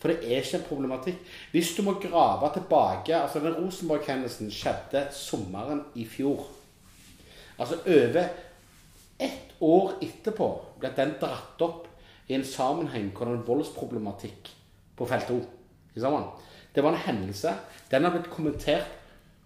For 0.00 0.08
det 0.08 0.24
er 0.24 0.40
ikke 0.40 0.56
en 0.58 0.68
problematikk. 0.68 1.18
Hvis 1.52 1.74
du 1.76 1.82
må 1.84 1.98
grave 2.00 2.48
tilbake 2.54 3.16
altså 3.16 3.42
Den 3.44 3.58
Rosenborg-hendelsen 3.58 4.50
skjedde 4.54 5.06
sommeren 5.12 5.84
i 5.94 6.06
fjor. 6.08 6.46
Altså 7.60 7.82
over 7.84 8.30
ett 9.20 9.56
år 9.60 9.98
etterpå 10.00 10.48
ble 10.80 10.92
den 10.96 11.12
dratt 11.20 11.60
opp 11.60 11.84
i 12.30 12.36
en 12.38 12.46
sammenheng 12.46 13.10
hvor 13.12 13.28
det 13.28 13.36
er 13.36 13.48
voldsproblematikk 13.48 14.48
på 14.96 15.08
felt 15.10 15.32
O. 15.34 15.40
Det 15.94 16.82
var 16.84 16.92
en 16.94 17.04
hendelse. 17.04 17.52
Den 17.90 18.06
har 18.06 18.14
blitt 18.14 18.30
kommentert 18.32 18.88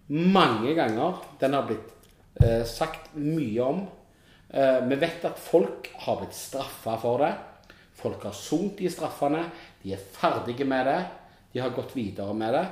mange 0.07 0.75
ganger. 0.77 1.19
Den 1.41 1.57
har 1.57 1.65
blitt 1.67 1.91
eh, 2.43 2.63
sagt 2.69 3.15
mye 3.17 3.65
om. 3.65 3.83
Eh, 4.53 4.79
vi 4.87 4.99
vet 5.01 5.25
at 5.25 5.41
folk 5.41 5.89
har 6.05 6.21
blitt 6.21 6.37
straffa 6.37 6.95
for 7.01 7.23
det. 7.25 7.33
Folk 7.97 8.23
har 8.27 8.35
sunget 8.37 8.77
de 8.79 8.91
straffene. 8.93 9.41
De 9.85 9.93
er 9.93 10.01
ferdige 10.17 10.65
med 10.65 10.89
det. 10.89 11.01
De 11.53 11.61
har 11.61 11.69
gått 11.75 11.93
videre 11.95 12.33
med 12.33 12.57
det. 12.57 12.65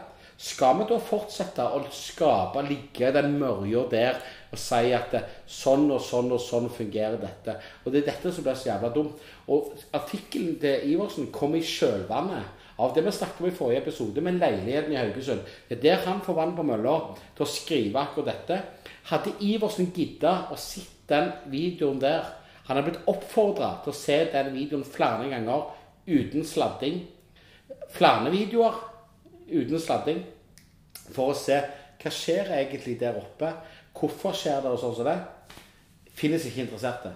Skal 0.43 0.79
vi 0.79 0.87
da 0.89 0.97
fortsette 0.97 1.63
å 1.77 1.83
skape, 1.93 2.63
ligge 2.65 3.05
i 3.05 3.13
den 3.13 3.35
mørja 3.37 3.83
der 3.91 4.17
og 4.49 4.59
si 4.59 4.89
at 4.97 5.13
sånn 5.49 5.85
og 5.93 6.01
sånn 6.01 6.33
og 6.33 6.41
sånn 6.41 6.65
fungerer 6.73 7.19
dette? 7.21 7.53
Og 7.85 7.93
det 7.93 8.01
er 8.01 8.09
dette 8.09 8.33
som 8.33 8.43
blir 8.43 8.57
så 8.57 8.71
jævla 8.71 8.89
dumt. 8.95 9.21
Og 9.53 9.69
artikkelen 9.93 10.57
til 10.61 10.89
Iversen 10.89 11.29
kom 11.35 11.53
i 11.55 11.61
kjølvannet 11.61 12.65
av 12.81 12.95
det 12.95 13.03
vi 13.05 13.13
snakket 13.13 13.43
om 13.43 13.49
i 13.51 13.55
forrige 13.55 13.83
episode 13.85 14.23
med 14.25 14.41
leiligheten 14.41 14.95
i 14.95 14.99
Haugesund. 14.99 15.45
Det 15.69 15.77
er 15.77 15.83
der 15.85 16.07
han 16.09 16.23
får 16.25 16.39
vann 16.41 16.55
på 16.57 16.65
mølla 16.65 16.97
til 17.37 17.45
å 17.45 17.49
skrive 17.53 18.01
akkurat 18.01 18.33
dette. 18.33 18.59
Hadde 19.13 19.35
Iversen 19.45 19.93
gidda 19.93 20.49
å 20.49 20.57
se 20.57 20.81
den 21.07 21.29
videoen 21.51 22.01
der 22.01 22.39
Han 22.63 22.77
har 22.77 22.85
blitt 22.85 23.09
oppfordra 23.11 23.73
til 23.83 23.91
å 23.91 23.97
se 23.97 24.15
den 24.31 24.53
videoen 24.53 24.85
flere 24.87 25.25
ganger 25.27 25.65
uten 26.07 26.43
sladding. 26.45 27.03
Flere 27.93 28.31
videoer 28.33 28.79
uten 29.49 29.79
sladding 29.79 30.23
for 31.13 31.31
å 31.33 31.37
se 31.37 31.59
hva 32.03 32.11
skjer 32.11 32.49
egentlig 32.57 32.97
der 32.99 33.15
oppe. 33.19 33.53
Hvorfor 33.95 34.33
skjer 34.35 34.61
det 34.65 34.71
og 34.73 34.79
sånn 34.81 34.95
som 34.97 35.07
det? 35.07 35.17
Finnes 36.17 36.45
ikke 36.49 36.65
interesserte. 36.65 37.13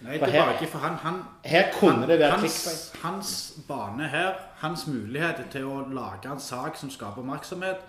Nei, 0.00 0.18
For 0.18 0.26
det 0.26 0.34
her- 0.34 0.44
bare 0.44 0.54
ikke 0.60 0.70
for 0.70 0.78
han, 0.78 0.94
han 1.02 1.22
Her 1.44 1.72
kunne 1.72 2.06
det 2.06 2.18
være 2.20 2.36
hans, 2.38 2.92
hans 3.02 3.30
bane 3.68 4.06
her, 4.08 4.34
hans 4.60 4.86
mulighet 4.86 5.40
til 5.50 5.64
å 5.66 5.80
lage 5.92 6.30
en 6.30 6.38
sak 6.38 6.76
som 6.76 6.90
skaper 6.90 7.18
oppmerksomhet, 7.22 7.80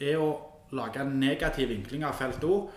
er 0.00 0.16
å 0.16 0.30
lage 0.72 0.96
en 1.00 1.20
negativ 1.20 1.68
vinkling 1.68 2.04
av 2.04 2.14
felt 2.14 2.42
O. 2.44 2.70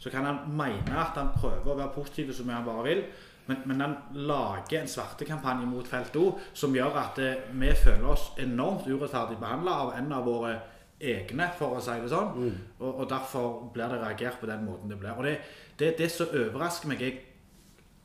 Så 0.00 0.10
kan 0.10 0.24
han 0.24 0.38
mene 0.56 0.96
at 0.96 1.14
han 1.18 1.28
prøver 1.36 1.66
å 1.66 1.76
være 1.76 1.92
positiv 1.94 2.32
så 2.32 2.44
mye 2.44 2.54
han 2.54 2.64
bare 2.64 2.84
vil, 2.84 3.04
men, 3.48 3.62
men 3.64 3.78
den 3.80 3.94
lager 4.28 4.82
en 4.82 4.90
svartekampanje 4.92 5.66
mot 5.68 5.86
felt 5.88 6.16
O 6.20 6.26
som 6.52 6.74
gjør 6.76 6.98
at 7.00 7.20
eh, 7.24 7.46
vi 7.56 7.70
føler 7.76 8.10
oss 8.12 8.30
enormt 8.40 8.88
urettferdig 8.88 9.38
behandla 9.40 9.76
av 9.86 9.94
en 9.96 10.12
av 10.12 10.28
våre 10.28 10.58
egne, 10.98 11.46
for 11.56 11.78
å 11.78 11.82
si 11.82 11.94
det 12.02 12.10
sånn. 12.10 12.32
Og, 12.80 12.88
og 12.90 13.04
derfor 13.08 13.60
blir 13.74 13.92
det 13.92 14.00
reagert 14.02 14.40
på 14.40 14.48
den 14.50 14.64
måten 14.66 14.90
det 14.90 14.98
blir. 15.00 15.14
Og 15.14 15.24
det, 15.24 15.36
det, 15.78 15.92
det 16.00 16.08
som 16.12 16.32
overrasker 16.34 16.90
meg, 16.90 17.04
er 17.06 17.20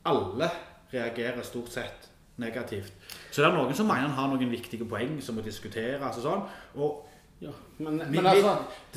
alle 0.08 0.48
reagerer 0.92 1.42
stort 1.44 1.72
sett 1.74 2.08
negativt. 2.40 2.94
Så 3.30 3.42
det 3.42 3.48
er 3.48 3.56
noen 3.56 3.76
som 3.76 3.88
mener 3.90 4.08
han 4.08 4.16
har 4.16 4.30
noen 4.30 4.52
viktige 4.52 4.86
poeng 4.88 5.18
som 5.22 5.36
må 5.38 5.44
diskuteres 5.44 6.22
og 6.22 6.24
sånn. 6.28 6.46
Og 6.78 7.10
Ja, 7.42 7.50
men, 7.82 7.98
vi, 7.98 8.14
men 8.14 8.28
altså 8.30 8.52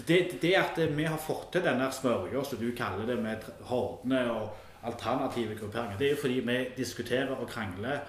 det, 0.06 0.38
det 0.40 0.52
at 0.56 0.78
vi 0.78 1.08
har 1.10 1.18
fått 1.20 1.50
til 1.56 1.64
denne 1.66 1.90
smørja, 1.92 2.44
som 2.46 2.60
du 2.62 2.70
kaller 2.78 3.10
det, 3.10 3.18
med 3.20 3.44
hordene 3.68 4.22
og 4.32 4.67
alternative 4.88 5.56
grupperinger, 5.60 5.98
det 5.98 6.08
er 6.08 6.12
jo 6.16 6.22
fordi 6.22 6.40
vi 6.40 6.58
diskuterer 6.78 7.36
og 7.36 7.48
krangler 7.50 8.00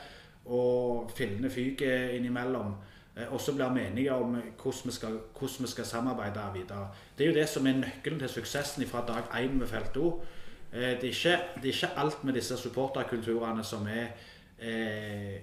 og 0.46 1.10
fillene 1.16 1.50
fyker 1.50 2.08
innimellom. 2.16 2.74
eh, 3.16 3.32
Og 3.32 3.40
så 3.40 3.52
blir 3.54 3.72
vi 3.74 3.80
enige 3.86 4.14
om 4.14 4.34
hvordan 4.34 4.80
vi, 4.84 4.92
skal, 4.92 5.18
hvordan 5.38 5.66
vi 5.66 5.68
skal 5.68 5.84
samarbeide 5.84 6.40
videre. 6.54 6.88
Det 7.18 7.26
er 7.26 7.30
jo 7.30 7.34
det 7.40 7.48
som 7.48 7.66
er 7.66 7.72
nøkkelen 7.82 8.18
til 8.18 8.28
suksessen 8.28 8.86
fra 8.86 9.04
dag 9.06 9.24
én 9.44 9.52
med 9.58 9.66
Felt 9.66 9.96
O. 9.96 10.20
Eh, 10.72 10.80
Det 10.80 11.04
er 11.04 11.14
ikke, 11.14 11.38
det 11.62 11.68
er 11.68 11.74
ikke 11.74 11.96
alt 11.96 12.24
med 12.24 12.34
disse 12.34 12.56
supporterkulturene 12.56 13.64
som 13.64 13.86
er 13.86 14.06
eh, 14.60 15.40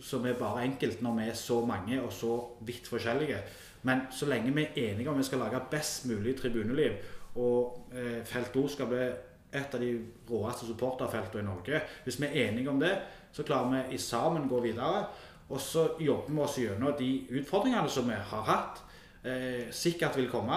som 0.00 0.26
er 0.26 0.32
bare 0.38 0.64
enkelt 0.64 1.02
når 1.02 1.14
vi 1.18 1.28
er 1.28 1.34
så 1.34 1.64
mange 1.66 2.02
og 2.02 2.12
så 2.12 2.48
vidt 2.60 2.86
forskjellige. 2.88 3.38
Men 3.82 4.00
så 4.10 4.26
lenge 4.26 4.54
vi 4.54 4.62
er 4.62 4.92
enige 4.92 5.10
om 5.10 5.18
vi 5.18 5.22
skal 5.22 5.38
lage 5.38 5.60
best 5.70 6.06
mulig 6.06 6.36
tribuneliv, 6.40 6.92
og 7.34 7.88
eh, 7.94 8.24
Felt 8.24 8.56
O 8.56 8.68
skal 8.68 8.86
bli 8.86 9.08
et 9.54 9.74
av 9.74 9.80
de 9.80 9.92
råeste 10.28 10.66
supporterfeltene 10.68 11.44
i 11.44 11.46
Norge 11.46 11.82
Hvis 12.04 12.18
vi 12.20 12.26
er 12.26 12.48
enige 12.48 12.70
om 12.70 12.80
det, 12.80 12.94
så 13.32 13.42
klarer 13.46 13.70
vi 13.70 13.94
i 13.94 13.98
sammen 13.98 14.48
gå 14.48 14.60
videre. 14.64 15.06
Og 15.48 15.60
så 15.60 15.88
jobber 16.00 16.32
vi 16.32 16.40
oss 16.40 16.58
gjennom 16.58 16.96
de 16.98 17.10
utfordringene 17.38 17.90
som 17.90 18.08
vi 18.08 18.16
har 18.16 18.48
hatt, 18.48 18.82
eh, 19.24 19.70
sikkert 19.70 20.16
vil 20.16 20.30
komme. 20.30 20.56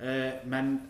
Eh, 0.00 0.44
men 0.44 0.80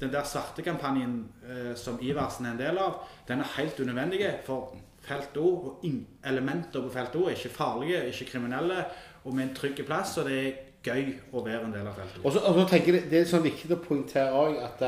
den 0.00 0.12
der 0.12 0.24
svertekampanjen 0.24 1.28
eh, 1.48 1.74
som 1.76 1.98
Iversen 2.02 2.46
er 2.46 2.50
en 2.50 2.58
del 2.58 2.78
av, 2.78 3.00
den 3.28 3.40
er 3.40 3.56
helt 3.56 3.80
unødvendig. 3.80 4.20
For 4.44 4.76
Felt 5.04 5.36
O 5.36 5.48
og 5.68 5.84
elementer 6.24 6.80
på 6.80 6.92
Felt 6.92 7.16
O 7.16 7.26
er 7.26 7.36
ikke 7.36 7.48
farlige, 7.48 8.06
ikke 8.08 8.30
kriminelle, 8.30 8.84
og 9.24 9.34
med 9.34 9.48
en 9.48 9.56
trygg 9.56 9.84
plass. 9.86 10.16
Og 10.18 10.28
det 10.28 10.38
er 10.38 10.52
gøy 10.84 11.12
å 11.32 11.44
være 11.44 11.64
en 11.64 11.74
del 11.74 11.86
av 11.86 11.98
Felt 11.98 12.18
O. 12.18 12.26
Og 12.26 12.32
så, 12.32 12.40
så 12.40 12.64
tenker 12.68 12.98
jeg 12.98 13.10
Det 13.10 13.20
er 13.20 13.28
sånn 13.28 13.44
viktig 13.44 13.72
å 13.72 13.82
poengtere 13.84 14.32
òg 14.32 14.58
at 14.64 14.82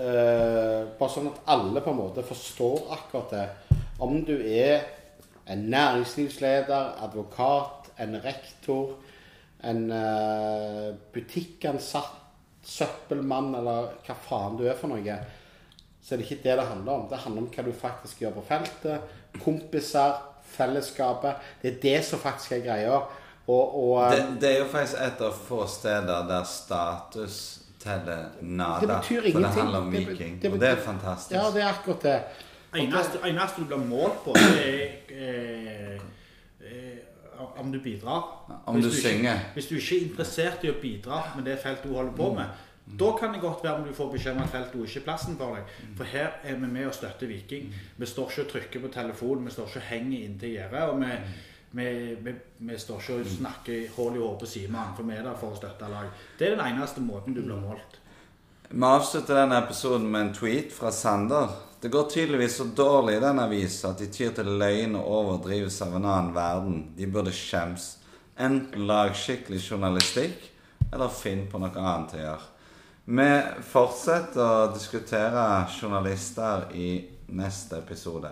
eh, 0.00 0.88
Bare 0.98 1.12
sånn 1.12 1.30
at 1.30 1.42
alle 1.54 1.82
på 1.84 1.92
en 1.92 2.00
måte 2.00 2.24
forstår 2.26 2.88
akkurat 2.96 3.34
det. 3.36 3.44
Om 4.00 4.22
du 4.24 4.34
er 4.38 4.86
en 5.50 5.66
næringslivsleder, 5.72 6.96
advokat, 7.04 7.90
en 8.00 8.16
rektor, 8.24 8.96
en 9.66 9.90
eh, 9.92 10.88
butikkansatt, 11.12 12.16
søppelmann 12.60 13.54
eller 13.56 13.86
hva 14.04 14.14
faen 14.20 14.58
du 14.58 14.66
er 14.68 14.76
for 14.76 14.92
noe, 14.92 15.14
så 16.04 16.12
er 16.12 16.20
det 16.20 16.26
ikke 16.26 16.42
det 16.44 16.58
det 16.60 16.66
handler 16.68 16.92
om. 16.92 17.06
Det 17.08 17.22
handler 17.22 17.46
om 17.46 17.48
hva 17.54 17.64
du 17.64 17.72
faktisk 17.76 18.20
gjør 18.20 18.34
på 18.36 18.44
feltet. 18.50 19.16
Kompiser, 19.40 20.18
fellesskapet. 20.56 21.48
Det 21.62 21.72
er 21.72 21.80
det 21.82 21.96
som 22.04 22.20
faktisk 22.20 22.58
er 22.58 22.64
greia. 22.64 23.00
Og, 23.46 23.74
og 23.80 23.94
eh, 24.04 24.12
Det, 24.16 24.40
det 24.42 24.52
er 24.52 24.58
jo 24.60 24.68
faktisk 24.72 25.00
et 25.06 25.24
av 25.24 25.42
få 25.48 25.64
steder 25.70 26.28
der 26.28 26.46
status 26.48 27.40
teller 27.80 28.28
nada. 28.42 28.80
Det 28.80 28.88
betyr 28.88 29.32
For 29.32 29.40
det 29.40 29.48
handler 29.56 29.78
om 29.78 29.90
Det 29.92 30.00
det, 30.06 30.08
viking. 30.12 30.38
det 30.42 30.52
og 30.52 30.60
det 30.60 30.68
er 30.68 30.76
fantastisk. 30.84 31.32
Ja, 31.36 31.50
det 31.54 31.62
er 31.62 31.68
akkurat 31.72 32.02
det. 32.02 32.22
eneste, 32.76 33.18
eneste 33.26 33.60
du 33.60 33.66
blir 33.66 33.84
målt 33.88 34.24
på, 34.24 34.32
det 34.34 34.66
er 34.66 34.88
eh, 35.10 36.00
eh, 36.60 37.60
om 37.60 37.72
du 37.72 37.78
bidrar. 37.80 38.22
Om 38.66 38.74
Hvis 38.76 38.84
du 38.84 38.90
ikke- 38.90 39.08
synger. 39.08 39.38
Hvis 39.54 39.66
du 39.68 39.74
ikke 39.74 39.96
er 39.96 40.08
interessert 40.10 40.64
i 40.64 40.68
å 40.70 40.80
bidra 40.82 41.22
med 41.36 41.44
det 41.44 41.58
feltet 41.58 41.84
du 41.88 41.94
holder 41.94 42.12
på 42.12 42.34
med, 42.34 42.46
da 42.98 43.12
kan 43.20 43.32
det 43.32 43.40
godt 43.40 43.64
være 43.64 43.74
om 43.74 43.84
du 43.88 43.94
får 43.94 44.12
beskjed 44.12 44.32
om 44.36 44.42
at 44.42 44.48
feltet 44.50 44.74
ikke 44.74 45.00
er 45.00 45.04
plassen 45.04 45.36
for 45.38 45.54
deg. 45.54 45.64
For 45.96 46.04
her 46.04 46.30
er 46.44 46.54
vi 46.54 46.66
med 46.66 46.86
og 46.86 46.94
støtter 46.94 47.26
Viking. 47.26 47.74
Vi 47.96 48.06
står 48.06 48.30
ikke 48.30 48.40
og 48.42 48.48
trykker 48.48 48.80
på 48.80 48.88
telefonen, 48.92 49.44
vi 49.44 49.50
står 49.50 49.66
ikke 49.66 49.76
og 49.76 49.82
henger 49.82 50.24
inntil 50.24 50.50
gjerdet. 50.56 51.18
Vi, 51.70 51.84
vi, 51.84 52.16
vi, 52.24 52.34
vi 52.58 52.78
står 52.78 53.00
ikke 53.00 53.16
og 53.20 53.32
snakker 53.36 53.96
hull 53.96 54.16
i 54.16 54.20
hodet 54.22 54.40
på 54.42 54.50
Simon, 54.50 54.94
for 54.96 55.06
vi 55.06 55.14
er 55.14 55.26
der 55.26 55.38
for 55.38 55.54
å 55.54 55.58
støtte 55.58 55.90
lag. 55.90 56.08
Det 56.38 56.48
er 56.48 56.56
den 56.56 56.66
eneste 56.66 57.02
måten 57.04 57.36
du 57.36 57.44
blir 57.44 57.60
målt. 57.62 58.00
Vi 58.70 58.86
avslutter 58.86 59.38
denne 59.38 59.58
episoden 59.64 60.08
med 60.10 60.20
en 60.20 60.34
tweet 60.34 60.74
fra 60.74 60.90
Sander. 60.94 61.48
Det 61.80 61.88
går 61.88 62.10
tydeligvis 62.10 62.58
så 62.58 62.66
dårlig 62.76 63.16
i 63.16 63.22
denne 63.22 63.46
avisa 63.46 63.90
at 63.90 64.02
de 64.02 64.10
tyr 64.12 64.34
til 64.36 64.50
løgn 64.60 64.98
og 64.98 65.08
overdrivelse 65.20 65.86
av 65.86 65.96
en 65.96 66.10
annen 66.10 66.34
verden. 66.34 66.82
De 66.98 67.08
burde 67.10 67.32
skjems. 67.34 67.96
Enten 68.38 68.86
lag 68.86 69.14
skikkelig 69.16 69.62
journalistikk, 69.70 70.44
eller 70.92 71.10
finn 71.14 71.46
på 71.50 71.58
noe 71.62 71.72
annet 71.72 72.14
å 72.14 72.22
gjøre. 72.24 72.46
Vi 73.10 73.30
fortsetter 73.72 74.44
å 74.44 74.70
diskutere 74.74 75.48
journalister 75.72 76.68
i 76.78 76.92
neste 77.34 77.80
episode. 77.80 78.30